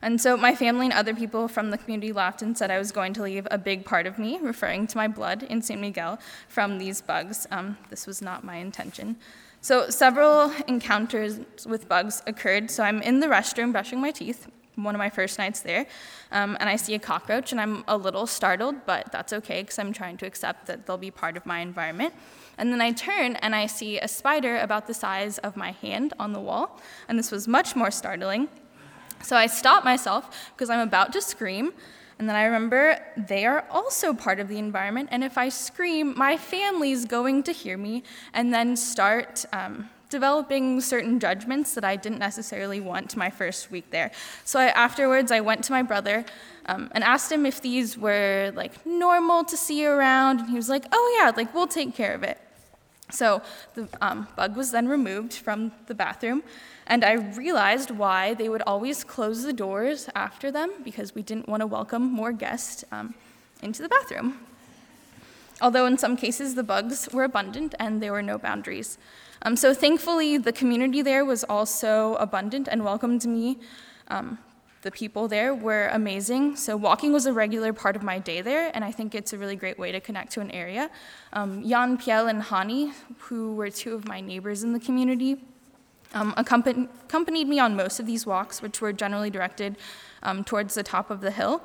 And 0.00 0.20
so 0.20 0.36
my 0.36 0.54
family 0.54 0.86
and 0.86 0.92
other 0.92 1.14
people 1.14 1.48
from 1.48 1.70
the 1.70 1.78
community 1.78 2.12
laughed 2.12 2.42
and 2.42 2.56
said 2.56 2.70
I 2.70 2.78
was 2.78 2.92
going 2.92 3.12
to 3.14 3.22
leave 3.22 3.48
a 3.50 3.58
big 3.58 3.84
part 3.84 4.06
of 4.06 4.18
me, 4.18 4.38
referring 4.40 4.86
to 4.88 4.96
my 4.96 5.08
blood 5.08 5.42
in 5.42 5.60
San 5.62 5.80
Miguel, 5.80 6.18
from 6.48 6.78
these 6.78 7.00
bugs. 7.00 7.46
Um, 7.50 7.76
this 7.90 8.06
was 8.06 8.22
not 8.22 8.44
my 8.44 8.56
intention. 8.56 9.16
So 9.60 9.90
several 9.90 10.52
encounters 10.68 11.40
with 11.66 11.88
bugs 11.88 12.22
occurred. 12.26 12.70
So 12.70 12.84
I'm 12.84 13.02
in 13.02 13.20
the 13.20 13.26
restroom 13.26 13.72
brushing 13.72 14.00
my 14.00 14.12
teeth, 14.12 14.46
one 14.76 14.94
of 14.94 15.00
my 15.00 15.10
first 15.10 15.38
nights 15.38 15.60
there, 15.60 15.86
um, 16.30 16.56
and 16.60 16.68
I 16.68 16.76
see 16.76 16.94
a 16.94 16.98
cockroach, 17.00 17.50
and 17.50 17.60
I'm 17.60 17.82
a 17.88 17.96
little 17.96 18.26
startled, 18.26 18.76
but 18.86 19.10
that's 19.10 19.32
okay 19.32 19.62
because 19.62 19.78
I'm 19.78 19.92
trying 19.92 20.16
to 20.18 20.26
accept 20.26 20.66
that 20.66 20.86
they'll 20.86 20.96
be 20.96 21.10
part 21.10 21.36
of 21.36 21.44
my 21.44 21.58
environment. 21.58 22.14
And 22.58 22.72
then 22.72 22.80
I 22.80 22.92
turn 22.92 23.36
and 23.36 23.54
I 23.54 23.66
see 23.66 23.98
a 23.98 24.06
spider 24.06 24.58
about 24.58 24.86
the 24.86 24.94
size 24.94 25.38
of 25.38 25.56
my 25.56 25.72
hand 25.72 26.14
on 26.20 26.32
the 26.32 26.40
wall, 26.40 26.80
and 27.08 27.18
this 27.18 27.32
was 27.32 27.48
much 27.48 27.74
more 27.74 27.90
startling. 27.90 28.48
So 29.22 29.36
I 29.36 29.46
stop 29.46 29.84
myself 29.84 30.52
because 30.54 30.70
I'm 30.70 30.80
about 30.80 31.12
to 31.12 31.20
scream. 31.20 31.72
And 32.18 32.28
then 32.28 32.34
I 32.34 32.44
remember 32.44 32.98
they 33.16 33.46
are 33.46 33.64
also 33.70 34.12
part 34.12 34.40
of 34.40 34.48
the 34.48 34.58
environment. 34.58 35.08
And 35.12 35.22
if 35.22 35.38
I 35.38 35.50
scream, 35.50 36.14
my 36.16 36.36
family's 36.36 37.04
going 37.04 37.44
to 37.44 37.52
hear 37.52 37.76
me 37.76 38.02
and 38.32 38.52
then 38.52 38.76
start 38.76 39.44
um, 39.52 39.88
developing 40.10 40.80
certain 40.80 41.20
judgments 41.20 41.74
that 41.74 41.84
I 41.84 41.94
didn't 41.96 42.18
necessarily 42.18 42.80
want 42.80 43.16
my 43.16 43.30
first 43.30 43.70
week 43.70 43.90
there. 43.90 44.10
So 44.44 44.58
I, 44.58 44.66
afterwards, 44.68 45.30
I 45.30 45.40
went 45.40 45.62
to 45.64 45.72
my 45.72 45.82
brother 45.82 46.24
um, 46.66 46.90
and 46.92 47.04
asked 47.04 47.30
him 47.30 47.46
if 47.46 47.60
these 47.60 47.96
were 47.96 48.52
like 48.56 48.84
normal 48.84 49.44
to 49.44 49.56
see 49.56 49.86
around. 49.86 50.40
And 50.40 50.48
he 50.50 50.56
was 50.56 50.68
like, 50.68 50.86
oh, 50.90 51.18
yeah, 51.20 51.30
like 51.36 51.54
we'll 51.54 51.68
take 51.68 51.94
care 51.94 52.14
of 52.14 52.22
it. 52.22 52.38
So 53.10 53.42
the 53.74 53.88
um, 54.00 54.28
bug 54.36 54.56
was 54.56 54.70
then 54.70 54.88
removed 54.88 55.34
from 55.34 55.72
the 55.86 55.94
bathroom, 55.94 56.42
and 56.88 57.04
I 57.04 57.12
realized 57.12 57.90
why 57.90 58.34
they 58.34 58.48
would 58.48 58.62
always 58.66 59.04
close 59.04 59.42
the 59.42 59.52
doors 59.52 60.08
after 60.14 60.50
them 60.50 60.70
because 60.82 61.14
we 61.14 61.22
didn't 61.22 61.48
want 61.48 61.60
to 61.60 61.66
welcome 61.66 62.02
more 62.02 62.32
guests 62.32 62.84
um, 62.90 63.14
into 63.62 63.82
the 63.82 63.88
bathroom. 63.88 64.38
Although 65.60 65.86
in 65.86 65.98
some 65.98 66.16
cases 66.16 66.54
the 66.54 66.62
bugs 66.62 67.08
were 67.12 67.24
abundant 67.24 67.74
and 67.78 68.02
there 68.02 68.12
were 68.12 68.22
no 68.22 68.38
boundaries. 68.38 68.96
Um, 69.42 69.54
so 69.54 69.74
thankfully, 69.74 70.38
the 70.38 70.52
community 70.52 71.02
there 71.02 71.24
was 71.24 71.44
also 71.44 72.14
abundant 72.14 72.68
and 72.68 72.84
welcomed 72.84 73.24
me. 73.26 73.58
Um, 74.08 74.38
the 74.82 74.90
people 74.90 75.28
there 75.28 75.54
were 75.54 75.88
amazing. 75.92 76.56
So 76.56 76.76
walking 76.76 77.12
was 77.12 77.26
a 77.26 77.32
regular 77.32 77.72
part 77.72 77.96
of 77.96 78.02
my 78.02 78.18
day 78.18 78.40
there, 78.40 78.70
and 78.74 78.84
I 78.84 78.92
think 78.92 79.14
it's 79.14 79.32
a 79.32 79.38
really 79.38 79.56
great 79.56 79.78
way 79.78 79.92
to 79.92 80.00
connect 80.00 80.32
to 80.32 80.40
an 80.40 80.50
area. 80.52 80.90
Um, 81.32 81.68
Jan 81.68 81.98
Piel 81.98 82.30
and 82.30 82.42
Hani, 82.42 82.92
who 83.18 83.54
were 83.54 83.70
two 83.70 83.94
of 83.94 84.08
my 84.08 84.20
neighbors 84.20 84.62
in 84.62 84.72
the 84.72 84.80
community, 84.80 85.36
um, 86.14 86.34
accompanied, 86.36 87.48
me 87.48 87.58
on 87.58 87.76
most 87.76 88.00
of 88.00 88.06
these 88.06 88.26
walks, 88.26 88.62
which 88.62 88.80
were 88.80 88.92
generally 88.92 89.30
directed 89.30 89.76
um, 90.22 90.44
towards 90.44 90.74
the 90.74 90.82
top 90.82 91.10
of 91.10 91.20
the 91.20 91.30
hill. 91.30 91.62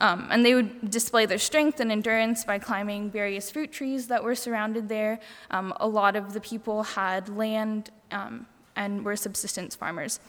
Um, 0.00 0.28
and 0.30 0.44
they 0.44 0.54
would 0.54 0.90
display 0.90 1.26
their 1.26 1.38
strength 1.38 1.80
and 1.80 1.90
endurance 1.90 2.44
by 2.44 2.58
climbing 2.58 3.10
various 3.10 3.50
fruit 3.50 3.72
trees 3.72 4.06
that 4.08 4.22
were 4.22 4.34
surrounded 4.34 4.88
there. 4.88 5.18
Um, 5.50 5.74
a 5.80 5.88
lot 5.88 6.14
of 6.14 6.34
the 6.34 6.40
people 6.40 6.84
had 6.84 7.28
land 7.28 7.90
um, 8.12 8.46
and 8.76 9.04
were 9.04 9.16
subsistence 9.16 9.74
farmers. 9.74 10.20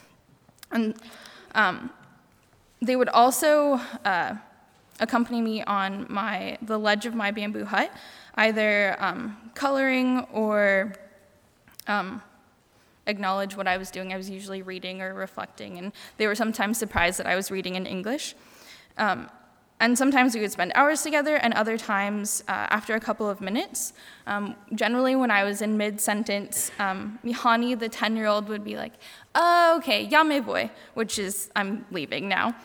And 0.71 0.95
um, 1.53 1.91
they 2.81 2.95
would 2.95 3.09
also 3.09 3.79
uh, 4.05 4.35
accompany 4.99 5.41
me 5.41 5.63
on 5.63 6.07
my, 6.09 6.57
the 6.63 6.77
ledge 6.79 7.05
of 7.05 7.13
my 7.13 7.29
bamboo 7.29 7.65
hut, 7.65 7.91
either 8.35 8.95
coloring 9.53 10.25
or 10.31 10.93
um, 11.87 12.21
acknowledge 13.09 13.57
what 13.57 13.67
I 13.67 13.77
was 13.77 13.91
doing. 13.91 14.13
I 14.13 14.17
was 14.17 14.29
usually 14.29 14.61
reading 14.61 15.01
or 15.01 15.13
reflecting, 15.13 15.77
and 15.77 15.91
they 16.17 16.27
were 16.27 16.35
sometimes 16.35 16.77
surprised 16.77 17.19
that 17.19 17.27
I 17.27 17.35
was 17.35 17.51
reading 17.51 17.75
in 17.75 17.85
English. 17.85 18.35
Um, 18.97 19.29
and 19.81 19.97
sometimes 19.97 20.35
we 20.35 20.41
would 20.41 20.51
spend 20.51 20.73
hours 20.75 21.03
together, 21.03 21.37
and 21.37 21.53
other 21.53 21.77
times 21.77 22.43
uh, 22.47 22.67
after 22.69 22.95
a 22.95 22.99
couple 22.99 23.29
of 23.29 23.39
minutes. 23.39 23.93
Um, 24.27 24.55
generally, 24.75 25.15
when 25.15 25.31
I 25.31 25.43
was 25.43 25.61
in 25.61 25.77
mid 25.77 26.01
sentence, 26.01 26.71
um, 26.79 27.17
Mihani, 27.23 27.79
the 27.79 27.87
10 27.87 28.17
year 28.17 28.27
old, 28.27 28.49
would 28.49 28.63
be 28.63 28.75
like, 28.75 28.93
oh, 29.35 29.75
okay, 29.77 30.03
ya 30.03 30.23
me 30.23 30.39
voy, 30.39 30.69
which 30.95 31.17
is, 31.17 31.49
I'm 31.55 31.85
leaving 31.91 32.27
now. 32.27 32.55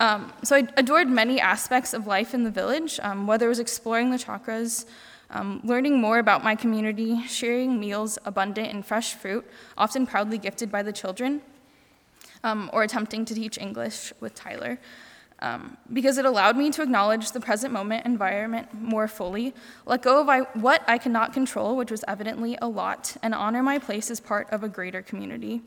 Um, 0.00 0.32
so 0.42 0.56
I 0.56 0.66
adored 0.76 1.08
many 1.08 1.38
aspects 1.40 1.92
of 1.92 2.06
life 2.06 2.34
in 2.34 2.44
the 2.44 2.50
village, 2.50 2.98
um, 3.02 3.26
whether 3.26 3.46
it 3.46 3.50
was 3.50 3.60
exploring 3.60 4.10
the 4.10 4.16
chakras, 4.16 4.86
um, 5.30 5.60
learning 5.64 6.00
more 6.00 6.18
about 6.18 6.44
my 6.44 6.54
community, 6.54 7.26
sharing 7.26 7.80
meals 7.80 8.18
abundant 8.24 8.68
in 8.68 8.82
fresh 8.82 9.14
fruit, 9.14 9.44
often 9.76 10.06
proudly 10.06 10.38
gifted 10.38 10.70
by 10.70 10.82
the 10.82 10.92
children, 10.92 11.42
um, 12.42 12.70
or 12.72 12.82
attempting 12.82 13.24
to 13.24 13.34
teach 13.34 13.58
English 13.58 14.12
with 14.20 14.34
Tyler 14.34 14.78
um, 15.40 15.76
because 15.92 16.16
it 16.16 16.24
allowed 16.24 16.56
me 16.56 16.70
to 16.70 16.82
acknowledge 16.82 17.32
the 17.32 17.40
present 17.40 17.72
moment 17.72 18.06
environment 18.06 18.72
more 18.72 19.06
fully, 19.06 19.54
let 19.84 20.02
go 20.02 20.20
of 20.20 20.28
I, 20.28 20.40
what 20.54 20.82
I 20.88 20.98
cannot 20.98 21.32
control, 21.32 21.76
which 21.76 21.90
was 21.90 22.04
evidently 22.08 22.56
a 22.62 22.68
lot, 22.68 23.16
and 23.22 23.34
honor 23.34 23.62
my 23.62 23.78
place 23.78 24.10
as 24.10 24.20
part 24.20 24.48
of 24.50 24.62
a 24.62 24.68
greater 24.68 25.02
community. 25.02 25.62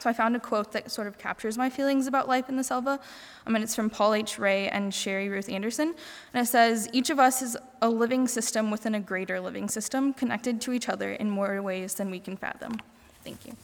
So 0.00 0.08
I 0.08 0.14
found 0.14 0.34
a 0.34 0.40
quote 0.40 0.72
that 0.72 0.90
sort 0.90 1.06
of 1.06 1.18
captures 1.18 1.58
my 1.58 1.68
feelings 1.68 2.06
about 2.06 2.26
life 2.26 2.48
in 2.48 2.56
the 2.56 2.64
Selva. 2.64 2.98
I 3.46 3.50
mean, 3.50 3.62
it's 3.62 3.74
from 3.74 3.90
Paul 3.90 4.14
H. 4.14 4.38
Ray 4.38 4.66
and 4.68 4.94
Sherry 4.94 5.28
Ruth 5.28 5.50
Anderson. 5.50 5.94
And 6.32 6.42
it 6.42 6.48
says, 6.48 6.88
Each 6.94 7.10
of 7.10 7.18
us 7.18 7.42
is 7.42 7.54
a 7.82 7.88
living 7.90 8.26
system 8.26 8.70
within 8.70 8.94
a 8.94 9.00
greater 9.00 9.38
living 9.40 9.68
system, 9.68 10.14
connected 10.14 10.58
to 10.62 10.72
each 10.72 10.88
other 10.88 11.12
in 11.12 11.28
more 11.28 11.60
ways 11.60 11.94
than 11.94 12.10
we 12.10 12.18
can 12.18 12.38
fathom. 12.38 12.80
Thank 13.24 13.46
you. 13.46 13.54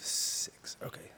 Six. 0.00 0.78
Okay. 0.82 1.10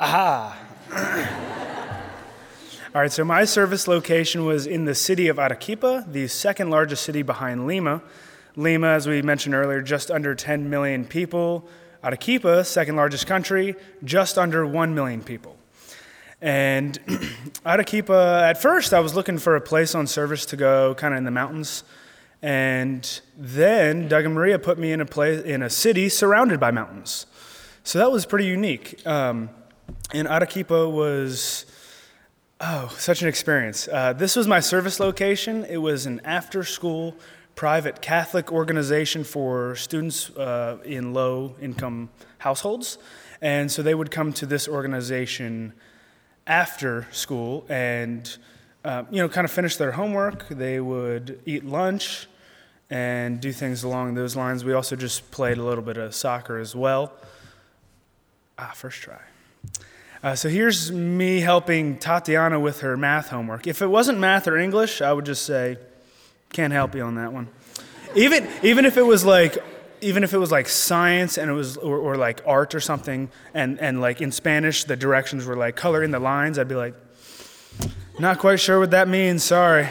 Aha. 0.00 0.56
All 2.94 3.00
right, 3.00 3.10
so 3.10 3.24
my 3.24 3.44
service 3.44 3.88
location 3.88 4.44
was 4.44 4.64
in 4.64 4.84
the 4.84 4.94
city 4.94 5.26
of 5.26 5.40
Arequipa, 5.40 6.04
the 6.06 6.28
second 6.28 6.70
largest 6.70 7.02
city 7.02 7.22
behind 7.22 7.66
Lima. 7.66 8.00
Lima, 8.54 8.90
as 8.90 9.08
we 9.08 9.22
mentioned 9.22 9.56
earlier, 9.56 9.82
just 9.82 10.08
under 10.08 10.36
10 10.36 10.70
million 10.70 11.04
people. 11.04 11.68
Arequipa, 12.04 12.64
second 12.64 12.94
largest 12.94 13.26
country, 13.26 13.74
just 14.04 14.38
under 14.38 14.64
1 14.64 14.94
million 14.94 15.20
people. 15.20 15.56
And 16.40 16.96
Arequipa, 17.66 18.48
at 18.48 18.62
first, 18.62 18.94
I 18.94 19.00
was 19.00 19.16
looking 19.16 19.38
for 19.38 19.56
a 19.56 19.60
place 19.60 19.96
on 19.96 20.06
service 20.06 20.46
to 20.46 20.56
go, 20.56 20.94
kind 20.94 21.12
of 21.12 21.18
in 21.18 21.24
the 21.24 21.32
mountains. 21.32 21.82
And 22.40 23.20
then 23.36 24.06
Doug 24.06 24.26
and 24.26 24.34
Maria 24.34 24.60
put 24.60 24.78
me 24.78 24.92
in 24.92 25.00
a 25.00 25.06
place 25.06 25.42
in 25.42 25.60
a 25.60 25.68
city 25.68 26.08
surrounded 26.08 26.60
by 26.60 26.70
mountains. 26.70 27.26
So 27.82 27.98
that 27.98 28.12
was 28.12 28.26
pretty 28.26 28.46
unique. 28.46 29.04
Um, 29.04 29.50
and 30.12 30.26
Arequipa 30.28 30.88
was 30.88 31.66
oh 32.60 32.94
such 32.98 33.22
an 33.22 33.28
experience. 33.28 33.88
Uh, 33.88 34.12
this 34.12 34.36
was 34.36 34.46
my 34.46 34.60
service 34.60 35.00
location. 35.00 35.64
It 35.64 35.78
was 35.78 36.06
an 36.06 36.20
after-school 36.24 37.14
private 37.54 38.00
Catholic 38.00 38.52
organization 38.52 39.24
for 39.24 39.74
students 39.74 40.30
uh, 40.30 40.78
in 40.84 41.12
low-income 41.12 42.08
households, 42.38 42.98
and 43.42 43.70
so 43.70 43.82
they 43.82 43.94
would 43.94 44.10
come 44.10 44.32
to 44.32 44.46
this 44.46 44.68
organization 44.68 45.72
after 46.46 47.06
school 47.12 47.66
and 47.68 48.38
uh, 48.84 49.04
you 49.10 49.20
know 49.20 49.28
kind 49.28 49.44
of 49.44 49.50
finish 49.50 49.76
their 49.76 49.92
homework. 49.92 50.48
They 50.48 50.80
would 50.80 51.40
eat 51.44 51.64
lunch 51.64 52.26
and 52.90 53.40
do 53.40 53.52
things 53.52 53.82
along 53.82 54.14
those 54.14 54.34
lines. 54.34 54.64
We 54.64 54.72
also 54.72 54.96
just 54.96 55.30
played 55.30 55.58
a 55.58 55.62
little 55.62 55.84
bit 55.84 55.98
of 55.98 56.14
soccer 56.14 56.58
as 56.58 56.74
well. 56.74 57.12
Ah, 58.58 58.72
first 58.74 59.02
try. 59.02 59.20
Uh, 60.20 60.34
so 60.34 60.48
here's 60.48 60.90
me 60.90 61.40
helping 61.40 61.96
Tatiana 61.96 62.58
with 62.58 62.80
her 62.80 62.96
math 62.96 63.28
homework. 63.28 63.68
If 63.68 63.82
it 63.82 63.86
wasn't 63.86 64.18
math 64.18 64.48
or 64.48 64.58
English, 64.58 65.00
I 65.00 65.12
would 65.12 65.24
just 65.24 65.46
say, 65.46 65.76
can't 66.52 66.72
help 66.72 66.96
you 66.96 67.02
on 67.02 67.14
that 67.14 67.32
one. 67.32 67.46
Even, 68.16 68.48
even 68.64 68.84
if 68.84 68.96
it 68.96 69.02
was 69.02 69.24
like, 69.24 69.58
even 70.00 70.24
if 70.24 70.32
it 70.32 70.38
was 70.38 70.50
like 70.50 70.68
science 70.68 71.38
and 71.38 71.48
it 71.48 71.54
was, 71.54 71.76
or, 71.76 71.98
or 71.98 72.16
like 72.16 72.42
art 72.44 72.74
or 72.74 72.80
something, 72.80 73.30
and, 73.54 73.80
and 73.80 74.00
like 74.00 74.20
in 74.20 74.32
Spanish, 74.32 74.82
the 74.84 74.96
directions 74.96 75.46
were 75.46 75.56
like 75.56 75.76
color 75.76 76.02
in 76.02 76.10
the 76.10 76.18
lines, 76.18 76.58
I'd 76.58 76.66
be 76.66 76.74
like, 76.74 76.94
not 78.18 78.40
quite 78.40 78.58
sure 78.58 78.80
what 78.80 78.90
that 78.90 79.06
means, 79.06 79.44
sorry. 79.44 79.84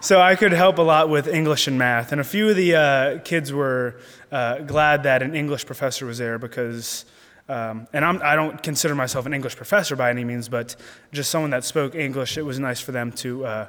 so 0.00 0.20
I 0.20 0.36
could 0.36 0.52
help 0.52 0.78
a 0.78 0.82
lot 0.82 1.08
with 1.08 1.26
English 1.26 1.66
and 1.66 1.76
math. 1.76 2.12
And 2.12 2.20
a 2.20 2.24
few 2.24 2.50
of 2.50 2.56
the 2.56 2.76
uh, 2.76 3.18
kids 3.24 3.52
were 3.52 3.96
uh, 4.30 4.58
glad 4.58 5.02
that 5.02 5.22
an 5.22 5.34
English 5.34 5.66
professor 5.66 6.06
was 6.06 6.18
there 6.18 6.38
because 6.38 7.04
um, 7.50 7.88
and 7.92 8.04
I'm, 8.04 8.22
I 8.22 8.36
do 8.36 8.42
not 8.42 8.62
consider 8.62 8.94
myself 8.94 9.26
an 9.26 9.34
English 9.34 9.56
professor 9.56 9.96
by 9.96 10.08
any 10.08 10.22
means, 10.22 10.48
but 10.48 10.76
just 11.12 11.30
someone 11.32 11.50
that 11.50 11.64
spoke 11.64 11.96
English, 11.96 12.38
it 12.38 12.42
was 12.42 12.60
nice 12.60 12.80
for 12.80 12.92
them 12.92 13.10
to, 13.12 13.44
uh, 13.44 13.66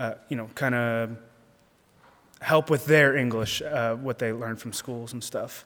uh, 0.00 0.14
you 0.28 0.36
know, 0.36 0.50
kind 0.56 0.74
of 0.74 1.16
help 2.40 2.70
with 2.70 2.86
their 2.86 3.16
English, 3.16 3.62
uh, 3.62 3.94
what 3.94 4.18
they 4.18 4.32
learned 4.32 4.60
from 4.60 4.72
schools 4.72 5.12
and 5.12 5.22
stuff. 5.22 5.64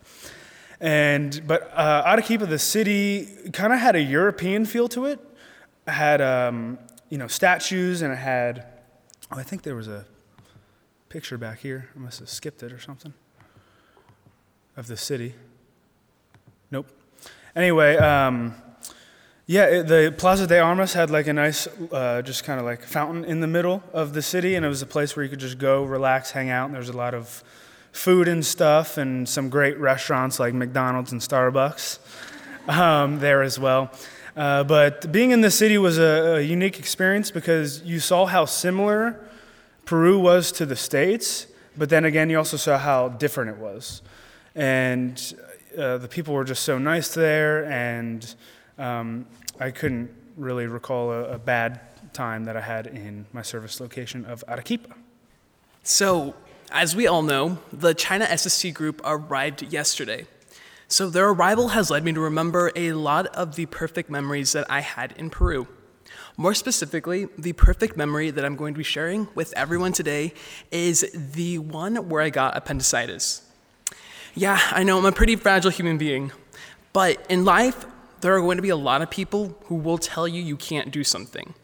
And 0.79 1.41
but 1.47 1.71
uh, 1.75 2.03
Arequipa, 2.07 2.45
the 2.45 2.59
city, 2.59 3.29
kind 3.55 3.73
of 3.73 3.79
had 3.79 3.97
a 3.97 4.03
European 4.03 4.67
feel 4.67 4.89
to 4.89 5.07
it. 5.07 5.19
it 5.87 5.91
had 5.93 6.21
um, 6.21 6.79
you 7.09 7.17
know 7.17 7.29
statues, 7.29 8.03
and 8.03 8.13
it 8.13 8.17
had. 8.17 8.67
Oh, 9.31 9.39
I 9.39 9.43
think 9.43 9.63
there 9.63 9.77
was 9.77 9.89
a 9.89 10.05
picture 11.09 11.39
back 11.39 11.61
here. 11.61 11.89
I 11.97 11.99
must 11.99 12.19
have 12.19 12.29
skipped 12.29 12.63
it 12.63 12.73
or 12.73 12.81
something. 12.81 13.15
Of 14.77 14.87
the 14.87 14.99
city. 14.99 15.35
Anyway, 17.57 17.97
um, 17.99 18.53
yeah, 19.47 19.67
it, 19.67 19.87
the 19.87 20.13
Plaza 20.19 20.45
de 20.45 20.59
Armas 20.59 20.93
had 20.93 21.09
like 21.09 21.29
a 21.29 21.33
nice, 21.33 21.69
uh, 21.93 22.21
just 22.21 22.43
kind 22.43 22.59
of 22.59 22.67
like 22.67 22.83
fountain 22.83 23.25
in 23.25 23.39
the 23.39 23.47
middle 23.47 23.81
of 23.93 24.13
the 24.13 24.23
city, 24.23 24.57
and 24.57 24.67
it 24.67 24.69
was 24.69 24.83
a 24.83 24.87
place 24.87 25.15
where 25.15 25.23
you 25.23 25.31
could 25.31 25.39
just 25.39 25.59
go, 25.59 25.85
relax, 25.85 26.33
hang 26.33 26.51
out. 26.51 26.69
And 26.69 26.77
a 26.77 26.93
lot 26.93 27.15
of 27.15 27.45
food 27.93 28.27
and 28.27 28.45
stuff, 28.45 28.99
and 28.99 29.29
some 29.29 29.51
great 29.51 29.79
restaurants 29.79 30.41
like 30.41 30.53
McDonald's 30.53 31.13
and 31.13 31.21
Starbucks 31.21 32.01
um, 32.69 33.21
there 33.21 33.43
as 33.43 33.57
well. 33.57 33.93
Uh, 34.37 34.65
but 34.65 35.13
being 35.13 35.31
in 35.31 35.41
the 35.41 35.51
city 35.51 35.79
was 35.79 35.97
a, 35.97 36.39
a 36.39 36.41
unique 36.41 36.81
experience 36.81 37.31
because 37.31 37.83
you 37.83 38.01
saw 38.01 38.27
how 38.27 38.45
similar 38.47 39.21
Peru 39.85 40.19
was 40.19 40.51
to 40.51 40.67
the 40.67 40.75
States, 40.75 41.47
but 41.77 41.89
then 41.89 42.05
again, 42.05 42.31
you 42.31 42.39
also 42.39 42.57
saw 42.57 42.79
how 42.79 43.11
different 43.11 43.51
it 43.51 43.59
was. 43.59 44.03
And 44.57 45.35
uh, 45.77 45.99
the 45.99 46.09
people 46.09 46.35
were 46.35 46.45
just 46.45 46.63
so 46.63 46.79
nice 46.79 47.15
there, 47.15 47.65
and 47.67 48.35
um, 48.79 49.27
I 49.61 49.71
couldn't 49.71 50.11
really 50.37 50.67
recall 50.67 51.13
a, 51.13 51.35
a, 51.35 51.39
bad 51.39 51.81
time 52.13 52.45
that 52.45 52.57
I 52.57 52.61
had 52.61 52.87
in 52.87 53.27
my 53.33 53.43
service 53.43 53.81
location 53.81 54.25
of 54.25 54.43
Arequipa. 54.49 54.95
So, 55.83 56.35
as 56.73 56.97
we 56.97 57.07
all 57.07 57.23
know, 57.23 57.59
the 57.73 57.95
China 57.95 58.27
SST 58.37 58.75
group 58.75 59.01
arrived 59.05 59.63
yesterday. 59.63 60.27
So, 60.89 61.09
their 61.09 61.29
arrival 61.29 61.69
has 61.69 61.91
led 61.91 62.05
me 62.05 62.13
to 62.13 62.21
remember 62.21 62.73
a 62.75 62.93
lot 62.93 63.27
of 63.27 63.57
the 63.57 63.67
perfect 63.67 64.11
memories 64.11 64.53
that 64.53 64.67
I 64.71 64.81
had 64.81 65.13
in 65.17 65.31
Peru. 65.31 65.69
More 66.37 66.55
specifically, 66.55 67.29
the 67.39 67.53
perfect 67.53 67.97
memory 67.97 68.31
that 68.31 68.45
I'm 68.45 68.57
going 68.57 68.75
to 68.75 68.79
be 68.79 68.85
sharing 68.85 69.29
with 69.35 69.53
everyone 69.57 69.93
today 69.93 70.35
is 70.73 71.09
the 71.15 71.59
one 71.59 72.09
where 72.09 72.23
I 72.23 72.31
got 72.31 72.57
appendicitis. 72.57 73.43
Yeah, 74.37 74.59
I 74.73 74.83
know 74.83 74.99
I'm 74.99 75.05
a 75.05 75.13
pretty 75.13 75.37
fragile 75.37 75.71
human 75.71 75.97
being, 75.97 76.33
but 76.93 77.25
in 77.29 77.45
life, 77.45 77.87
there 78.21 78.35
are 78.35 78.41
going 78.41 78.57
to 78.57 78.63
be 78.63 78.69
a 78.69 78.77
lot 78.77 79.01
of 79.01 79.09
people 79.09 79.57
who 79.67 79.77
will 79.77 79.97
tell 79.97 80.27
you 80.27 80.43
you 80.43 80.57
can't 80.57 80.91
do 80.91 81.05
something. 81.05 81.55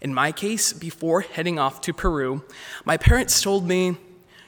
In 0.00 0.14
my 0.14 0.30
case, 0.30 0.72
before 0.72 1.22
heading 1.22 1.58
off 1.58 1.80
to 1.80 1.92
Peru, 1.92 2.44
my 2.84 2.96
parents 2.96 3.42
told 3.42 3.66
me, 3.66 3.96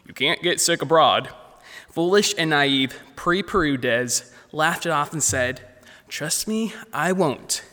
You 0.06 0.14
can't 0.14 0.40
get 0.40 0.60
sick 0.60 0.82
abroad. 0.82 1.30
Foolish 1.90 2.32
and 2.38 2.50
naive, 2.50 2.96
pre 3.16 3.42
Peru 3.42 3.76
Des 3.76 4.22
laughed 4.52 4.86
it 4.86 4.90
off 4.90 5.12
and 5.12 5.22
said, 5.22 5.60
Trust 6.06 6.46
me, 6.46 6.74
I 6.92 7.10
won't. 7.10 7.64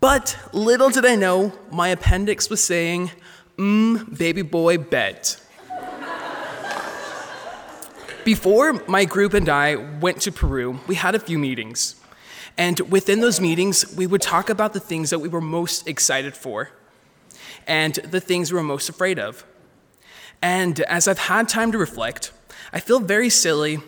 But 0.00 0.38
little 0.54 0.88
did 0.88 1.04
I 1.04 1.14
know, 1.14 1.52
my 1.70 1.88
appendix 1.88 2.48
was 2.48 2.64
saying, 2.64 3.10
Mmm, 3.58 4.16
baby 4.16 4.40
boy, 4.40 4.78
bet. 4.78 5.38
Before 8.30 8.74
my 8.86 9.06
group 9.06 9.34
and 9.34 9.48
I 9.48 9.74
went 9.74 10.20
to 10.20 10.30
Peru, 10.30 10.78
we 10.86 10.94
had 10.94 11.16
a 11.16 11.18
few 11.18 11.36
meetings. 11.36 11.96
And 12.56 12.78
within 12.78 13.22
those 13.22 13.40
meetings, 13.40 13.96
we 13.96 14.06
would 14.06 14.22
talk 14.22 14.48
about 14.48 14.72
the 14.72 14.78
things 14.78 15.10
that 15.10 15.18
we 15.18 15.28
were 15.28 15.40
most 15.40 15.88
excited 15.88 16.36
for 16.36 16.70
and 17.66 17.94
the 17.96 18.20
things 18.20 18.52
we 18.52 18.56
were 18.58 18.62
most 18.62 18.88
afraid 18.88 19.18
of. 19.18 19.44
And 20.40 20.78
as 20.82 21.08
I've 21.08 21.18
had 21.18 21.48
time 21.48 21.72
to 21.72 21.78
reflect, 21.78 22.30
I 22.72 22.78
feel 22.78 23.00
very 23.00 23.30
silly 23.30 23.80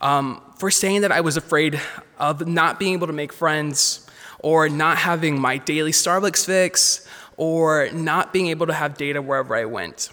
um, 0.00 0.42
for 0.58 0.70
saying 0.70 1.00
that 1.00 1.10
I 1.10 1.20
was 1.20 1.36
afraid 1.36 1.80
of 2.20 2.46
not 2.46 2.78
being 2.78 2.92
able 2.92 3.08
to 3.08 3.12
make 3.12 3.32
friends, 3.32 4.06
or 4.38 4.68
not 4.68 4.98
having 4.98 5.40
my 5.40 5.58
daily 5.58 5.90
Starbucks 5.90 6.46
fix, 6.46 7.04
or 7.36 7.88
not 7.90 8.32
being 8.32 8.46
able 8.46 8.68
to 8.68 8.74
have 8.74 8.96
data 8.96 9.20
wherever 9.20 9.56
I 9.56 9.64
went. 9.64 10.10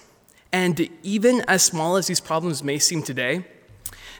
And 0.51 0.89
even 1.03 1.43
as 1.47 1.61
small 1.61 1.97
as 1.97 2.07
these 2.07 2.19
problems 2.19 2.63
may 2.63 2.79
seem 2.79 3.03
today, 3.03 3.45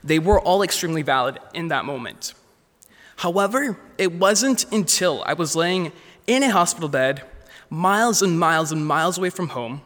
they 0.06 0.20
were 0.20 0.40
all 0.40 0.62
extremely 0.62 1.02
valid 1.02 1.40
in 1.54 1.68
that 1.70 1.84
moment. 1.84 2.34
However, 3.18 3.78
it 3.98 4.14
wasn't 4.14 4.72
until 4.72 5.24
I 5.26 5.34
was 5.34 5.56
laying 5.56 5.92
in 6.28 6.44
a 6.44 6.52
hospital 6.52 6.90
bed, 6.90 7.24
miles 7.70 8.22
and 8.22 8.40
miles 8.40 8.72
and 8.72 8.86
miles 8.86 9.18
away 9.18 9.32
from 9.32 9.50
home, 9.50 9.82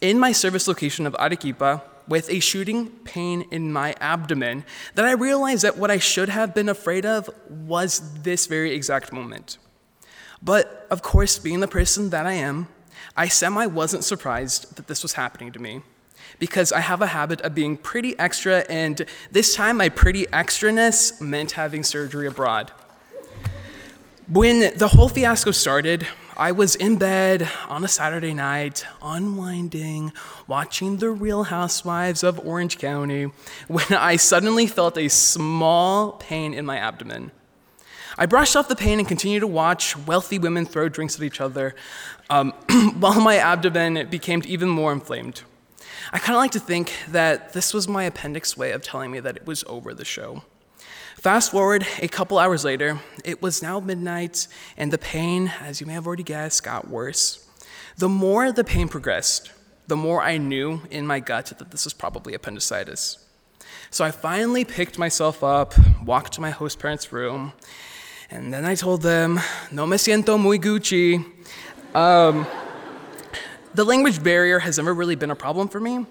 in 0.00 0.18
my 0.18 0.32
service 0.32 0.66
location 0.66 1.06
of 1.06 1.16
Arequipa, 1.18 1.82
with 2.06 2.30
a 2.30 2.40
shooting 2.40 2.88
pain 3.04 3.44
in 3.50 3.72
my 3.72 3.94
abdomen, 4.00 4.64
that 4.94 5.04
I 5.04 5.12
realized 5.12 5.62
that 5.62 5.76
what 5.76 5.90
I 5.90 5.98
should 5.98 6.30
have 6.30 6.54
been 6.54 6.68
afraid 6.68 7.04
of 7.04 7.28
was 7.48 8.22
this 8.22 8.46
very 8.46 8.72
exact 8.72 9.12
moment. 9.12 9.58
But 10.42 10.86
of 10.90 11.02
course, 11.02 11.38
being 11.38 11.60
the 11.60 11.68
person 11.68 12.10
that 12.10 12.26
I 12.26 12.32
am, 12.32 12.68
I 13.16 13.28
semi 13.28 13.66
wasn't 13.66 14.04
surprised 14.04 14.76
that 14.76 14.86
this 14.86 15.02
was 15.02 15.14
happening 15.14 15.52
to 15.52 15.58
me. 15.58 15.82
Because 16.38 16.72
I 16.72 16.80
have 16.80 17.02
a 17.02 17.08
habit 17.08 17.40
of 17.42 17.54
being 17.54 17.76
pretty 17.76 18.18
extra, 18.18 18.64
and 18.68 19.04
this 19.30 19.54
time 19.54 19.76
my 19.78 19.88
pretty 19.88 20.26
extraness 20.26 21.20
meant 21.20 21.52
having 21.52 21.82
surgery 21.82 22.26
abroad. 22.26 22.72
When 24.28 24.76
the 24.76 24.88
whole 24.88 25.08
fiasco 25.08 25.52
started, 25.52 26.06
I 26.36 26.52
was 26.52 26.76
in 26.76 26.98
bed 26.98 27.50
on 27.68 27.82
a 27.82 27.88
Saturday 27.88 28.32
night, 28.32 28.86
unwinding, 29.02 30.12
watching 30.46 30.98
The 30.98 31.10
Real 31.10 31.44
Housewives 31.44 32.22
of 32.22 32.38
Orange 32.46 32.78
County, 32.78 33.24
when 33.66 33.92
I 33.92 34.16
suddenly 34.16 34.68
felt 34.68 34.96
a 34.96 35.08
small 35.08 36.12
pain 36.12 36.54
in 36.54 36.64
my 36.64 36.76
abdomen. 36.76 37.32
I 38.16 38.26
brushed 38.26 38.54
off 38.54 38.68
the 38.68 38.76
pain 38.76 38.98
and 38.98 39.08
continued 39.08 39.40
to 39.40 39.46
watch 39.46 39.96
wealthy 39.96 40.38
women 40.38 40.66
throw 40.66 40.88
drinks 40.88 41.16
at 41.16 41.22
each 41.22 41.40
other 41.40 41.74
um, 42.30 42.50
while 42.98 43.20
my 43.20 43.36
abdomen 43.36 44.08
became 44.08 44.42
even 44.46 44.68
more 44.68 44.92
inflamed. 44.92 45.42
I 46.12 46.18
kind 46.18 46.36
of 46.36 46.40
like 46.40 46.52
to 46.52 46.60
think 46.60 46.92
that 47.08 47.52
this 47.52 47.74
was 47.74 47.86
my 47.86 48.04
appendix 48.04 48.56
way 48.56 48.72
of 48.72 48.82
telling 48.82 49.10
me 49.10 49.20
that 49.20 49.36
it 49.36 49.46
was 49.46 49.62
over 49.66 49.92
the 49.92 50.04
show. 50.04 50.42
Fast 51.16 51.50
forward 51.50 51.86
a 52.00 52.08
couple 52.08 52.38
hours 52.38 52.64
later, 52.64 53.00
it 53.24 53.42
was 53.42 53.62
now 53.62 53.80
midnight, 53.80 54.46
and 54.76 54.92
the 54.92 54.98
pain, 54.98 55.52
as 55.60 55.80
you 55.80 55.86
may 55.86 55.92
have 55.92 56.06
already 56.06 56.22
guessed, 56.22 56.62
got 56.62 56.88
worse. 56.88 57.46
The 57.96 58.08
more 58.08 58.52
the 58.52 58.64
pain 58.64 58.88
progressed, 58.88 59.52
the 59.88 59.96
more 59.96 60.22
I 60.22 60.38
knew 60.38 60.80
in 60.90 61.06
my 61.06 61.20
gut 61.20 61.46
that 61.58 61.72
this 61.72 61.84
was 61.84 61.92
probably 61.92 62.34
appendicitis. 62.34 63.18
So 63.90 64.04
I 64.04 64.10
finally 64.10 64.64
picked 64.64 64.98
myself 64.98 65.42
up, 65.42 65.74
walked 66.04 66.34
to 66.34 66.40
my 66.40 66.50
host 66.50 66.78
parents' 66.78 67.12
room, 67.12 67.52
and 68.30 68.54
then 68.54 68.64
I 68.64 68.74
told 68.74 69.02
them, 69.02 69.40
no 69.72 69.86
me 69.86 69.96
siento 69.96 70.38
muy 70.38 70.58
Gucci. 70.58 71.24
Um, 71.94 72.46
the 73.74 73.84
language 73.84 74.22
barrier 74.22 74.58
has 74.58 74.78
never 74.78 74.94
really 74.94 75.14
been 75.14 75.30
a 75.30 75.36
problem 75.36 75.68
for 75.68 75.80
me. 75.80 76.06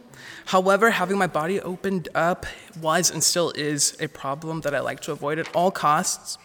However, 0.46 0.92
having 0.92 1.18
my 1.18 1.28
body 1.28 1.60
opened 1.60 2.10
up 2.16 2.46
was 2.82 3.12
and 3.12 3.24
still 3.24 3.52
is 3.52 3.98
a 4.00 4.08
problem 4.08 4.62
that 4.62 4.74
I 4.74 4.80
like 4.80 5.00
to 5.02 5.12
avoid 5.12 5.40
at 5.40 5.54
all 5.56 5.72
costs. 5.72 6.38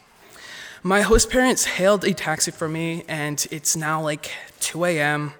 My 0.83 1.03
host 1.03 1.31
parents 1.31 1.65
hailed 1.65 2.05
a 2.05 2.13
taxi 2.13 2.51
for 2.51 2.69
me, 2.69 3.05
and 3.07 3.47
it's 3.51 3.77
now 3.77 4.03
like 4.03 4.31
2 4.61 4.85
a.m. 4.87 5.35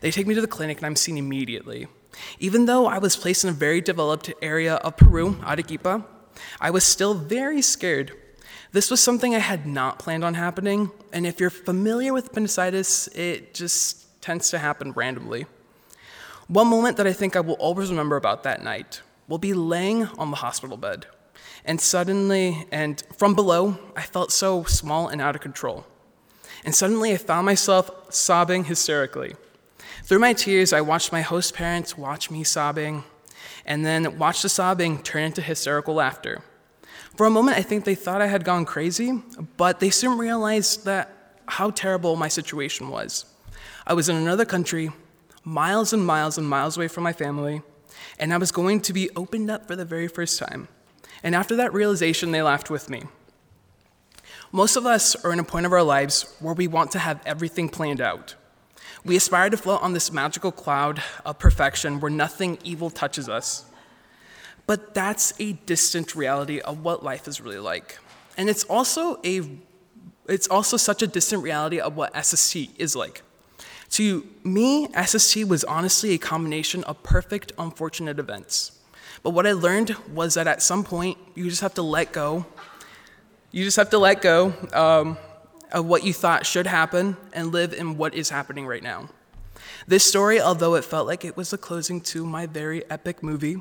They 0.00 0.10
take 0.10 0.26
me 0.26 0.34
to 0.34 0.40
the 0.40 0.48
clinic, 0.48 0.78
and 0.78 0.86
I'm 0.86 0.96
seen 0.96 1.16
immediately. 1.16 1.86
Even 2.40 2.66
though 2.66 2.86
I 2.86 2.98
was 2.98 3.16
placed 3.16 3.44
in 3.44 3.50
a 3.50 3.52
very 3.52 3.80
developed 3.80 4.32
area 4.42 4.74
of 4.76 4.96
Peru, 4.96 5.36
Arequipa, 5.46 6.04
I 6.60 6.70
was 6.70 6.82
still 6.82 7.14
very 7.14 7.62
scared 7.62 8.12
this 8.72 8.90
was 8.90 9.00
something 9.00 9.34
I 9.34 9.38
had 9.38 9.66
not 9.66 9.98
planned 9.98 10.24
on 10.24 10.34
happening, 10.34 10.90
and 11.12 11.26
if 11.26 11.40
you're 11.40 11.48
familiar 11.48 12.12
with 12.12 12.26
appendicitis, 12.26 13.08
it 13.08 13.54
just 13.54 14.07
tends 14.28 14.50
to 14.50 14.58
happen 14.58 14.92
randomly. 14.92 15.46
One 16.48 16.66
moment 16.66 16.98
that 16.98 17.06
I 17.06 17.14
think 17.14 17.34
I 17.34 17.40
will 17.40 17.54
always 17.54 17.88
remember 17.88 18.14
about 18.14 18.42
that 18.42 18.62
night 18.62 19.00
will 19.26 19.38
be 19.38 19.54
laying 19.54 20.04
on 20.18 20.30
the 20.30 20.36
hospital 20.36 20.76
bed, 20.76 21.06
and 21.64 21.80
suddenly, 21.80 22.66
and 22.70 23.02
from 23.16 23.34
below, 23.34 23.78
I 23.96 24.02
felt 24.02 24.30
so 24.30 24.64
small 24.64 25.08
and 25.08 25.22
out 25.22 25.34
of 25.34 25.40
control. 25.40 25.86
And 26.62 26.74
suddenly, 26.74 27.14
I 27.14 27.16
found 27.16 27.46
myself 27.46 27.90
sobbing 28.12 28.64
hysterically. 28.64 29.34
Through 30.04 30.18
my 30.18 30.34
tears, 30.34 30.74
I 30.74 30.82
watched 30.82 31.10
my 31.10 31.22
host 31.22 31.54
parents 31.54 31.96
watch 31.96 32.30
me 32.30 32.44
sobbing, 32.44 33.04
and 33.64 33.86
then 33.86 34.18
watched 34.18 34.42
the 34.42 34.50
sobbing 34.50 35.02
turn 35.02 35.22
into 35.22 35.40
hysterical 35.40 35.94
laughter. 35.94 36.42
For 37.16 37.24
a 37.24 37.30
moment, 37.30 37.56
I 37.56 37.62
think 37.62 37.86
they 37.86 37.94
thought 37.94 38.20
I 38.20 38.26
had 38.26 38.44
gone 38.44 38.66
crazy, 38.66 39.22
but 39.56 39.80
they 39.80 39.88
soon 39.88 40.18
realized 40.18 40.84
that 40.84 41.14
how 41.46 41.70
terrible 41.70 42.14
my 42.14 42.28
situation 42.28 42.90
was. 42.90 43.24
I 43.88 43.94
was 43.94 44.10
in 44.10 44.16
another 44.16 44.44
country, 44.44 44.90
miles 45.44 45.94
and 45.94 46.04
miles 46.04 46.36
and 46.36 46.46
miles 46.46 46.76
away 46.76 46.88
from 46.88 47.04
my 47.04 47.14
family, 47.14 47.62
and 48.18 48.34
I 48.34 48.36
was 48.36 48.52
going 48.52 48.82
to 48.82 48.92
be 48.92 49.08
opened 49.16 49.50
up 49.50 49.66
for 49.66 49.76
the 49.76 49.84
very 49.86 50.08
first 50.08 50.38
time. 50.38 50.68
And 51.22 51.34
after 51.34 51.56
that 51.56 51.72
realization, 51.72 52.30
they 52.30 52.42
laughed 52.42 52.68
with 52.68 52.90
me. 52.90 53.04
Most 54.52 54.76
of 54.76 54.84
us 54.84 55.16
are 55.24 55.32
in 55.32 55.38
a 55.38 55.44
point 55.44 55.64
of 55.64 55.72
our 55.72 55.82
lives 55.82 56.36
where 56.38 56.52
we 56.52 56.66
want 56.66 56.90
to 56.92 56.98
have 56.98 57.22
everything 57.24 57.70
planned 57.70 58.02
out. 58.02 58.34
We 59.06 59.16
aspire 59.16 59.48
to 59.48 59.56
float 59.56 59.80
on 59.80 59.94
this 59.94 60.12
magical 60.12 60.52
cloud 60.52 61.02
of 61.24 61.38
perfection 61.38 61.98
where 61.98 62.10
nothing 62.10 62.58
evil 62.62 62.90
touches 62.90 63.26
us. 63.26 63.64
But 64.66 64.92
that's 64.92 65.32
a 65.40 65.54
distant 65.54 66.14
reality 66.14 66.60
of 66.60 66.84
what 66.84 67.02
life 67.02 67.26
is 67.26 67.40
really 67.40 67.58
like. 67.58 67.98
And 68.36 68.50
it's 68.50 68.64
also 68.64 69.18
a 69.24 69.48
it's 70.26 70.46
also 70.46 70.76
such 70.76 71.00
a 71.00 71.06
distant 71.06 71.42
reality 71.42 71.80
of 71.80 71.96
what 71.96 72.14
SST 72.14 72.68
is 72.76 72.94
like. 72.94 73.22
To 73.90 74.26
me, 74.44 74.88
SST 74.94 75.44
was 75.44 75.64
honestly 75.64 76.12
a 76.14 76.18
combination 76.18 76.84
of 76.84 77.02
perfect, 77.02 77.52
unfortunate 77.58 78.18
events. 78.18 78.72
But 79.22 79.30
what 79.30 79.46
I 79.46 79.52
learned 79.52 79.90
was 80.12 80.34
that 80.34 80.46
at 80.46 80.62
some 80.62 80.84
point, 80.84 81.18
you 81.34 81.48
just 81.48 81.62
have 81.62 81.74
to 81.74 81.82
let 81.82 82.12
go. 82.12 82.46
You 83.50 83.64
just 83.64 83.76
have 83.76 83.90
to 83.90 83.98
let 83.98 84.20
go 84.20 84.52
um, 84.72 85.16
of 85.72 85.86
what 85.86 86.04
you 86.04 86.12
thought 86.12 86.46
should 86.46 86.66
happen 86.66 87.16
and 87.32 87.50
live 87.52 87.72
in 87.72 87.96
what 87.96 88.14
is 88.14 88.30
happening 88.30 88.66
right 88.66 88.82
now. 88.82 89.08
This 89.86 90.04
story, 90.04 90.40
although 90.40 90.74
it 90.74 90.84
felt 90.84 91.06
like 91.06 91.24
it 91.24 91.36
was 91.36 91.50
the 91.50 91.58
closing 91.58 92.00
to 92.02 92.26
my 92.26 92.46
very 92.46 92.88
epic 92.90 93.22
movie, 93.22 93.56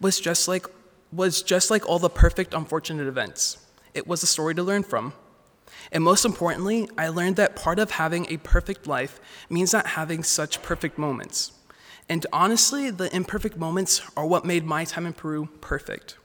was 0.00 0.20
just 0.20 0.48
like 0.48 0.66
was 1.12 1.42
just 1.42 1.70
like 1.70 1.86
all 1.86 1.98
the 1.98 2.08
perfect 2.08 2.54
unfortunate 2.54 3.06
events. 3.06 3.58
It 3.92 4.06
was 4.06 4.22
a 4.22 4.26
story 4.26 4.54
to 4.54 4.62
learn 4.62 4.82
from. 4.82 5.12
And 5.90 6.02
most 6.02 6.24
importantly, 6.24 6.88
I 6.96 7.08
learned 7.08 7.36
that 7.36 7.56
part 7.56 7.78
of 7.78 7.92
having 7.92 8.26
a 8.28 8.38
perfect 8.38 8.86
life 8.86 9.20
means 9.50 9.72
not 9.72 9.88
having 9.88 10.22
such 10.22 10.62
perfect 10.62 10.98
moments. 10.98 11.52
And 12.08 12.26
honestly, 12.32 12.90
the 12.90 13.14
imperfect 13.14 13.56
moments 13.56 14.02
are 14.16 14.26
what 14.26 14.44
made 14.44 14.64
my 14.64 14.84
time 14.84 15.06
in 15.06 15.12
Peru 15.12 15.48
perfect. 15.60 16.16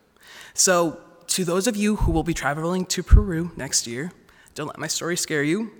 So, 0.53 0.99
to 1.27 1.43
those 1.43 1.67
of 1.67 1.75
you 1.75 1.97
who 1.97 2.11
will 2.11 2.23
be 2.23 2.33
traveling 2.33 2.85
to 2.87 3.03
Peru 3.03 3.51
next 3.55 3.85
year, 3.85 4.11
don't 4.55 4.67
let 4.67 4.79
my 4.79 4.87
story 4.87 5.17
scare 5.17 5.43
you. 5.43 5.71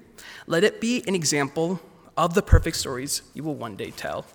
Let 0.45 0.63
it 0.63 0.81
be 0.81 1.03
an 1.07 1.15
example 1.15 1.79
of 2.15 2.33
the 2.33 2.41
perfect 2.41 2.77
stories 2.77 3.21
you 3.33 3.43
will 3.43 3.55
one 3.55 3.75
day 3.75 3.91
tell. 3.91 4.25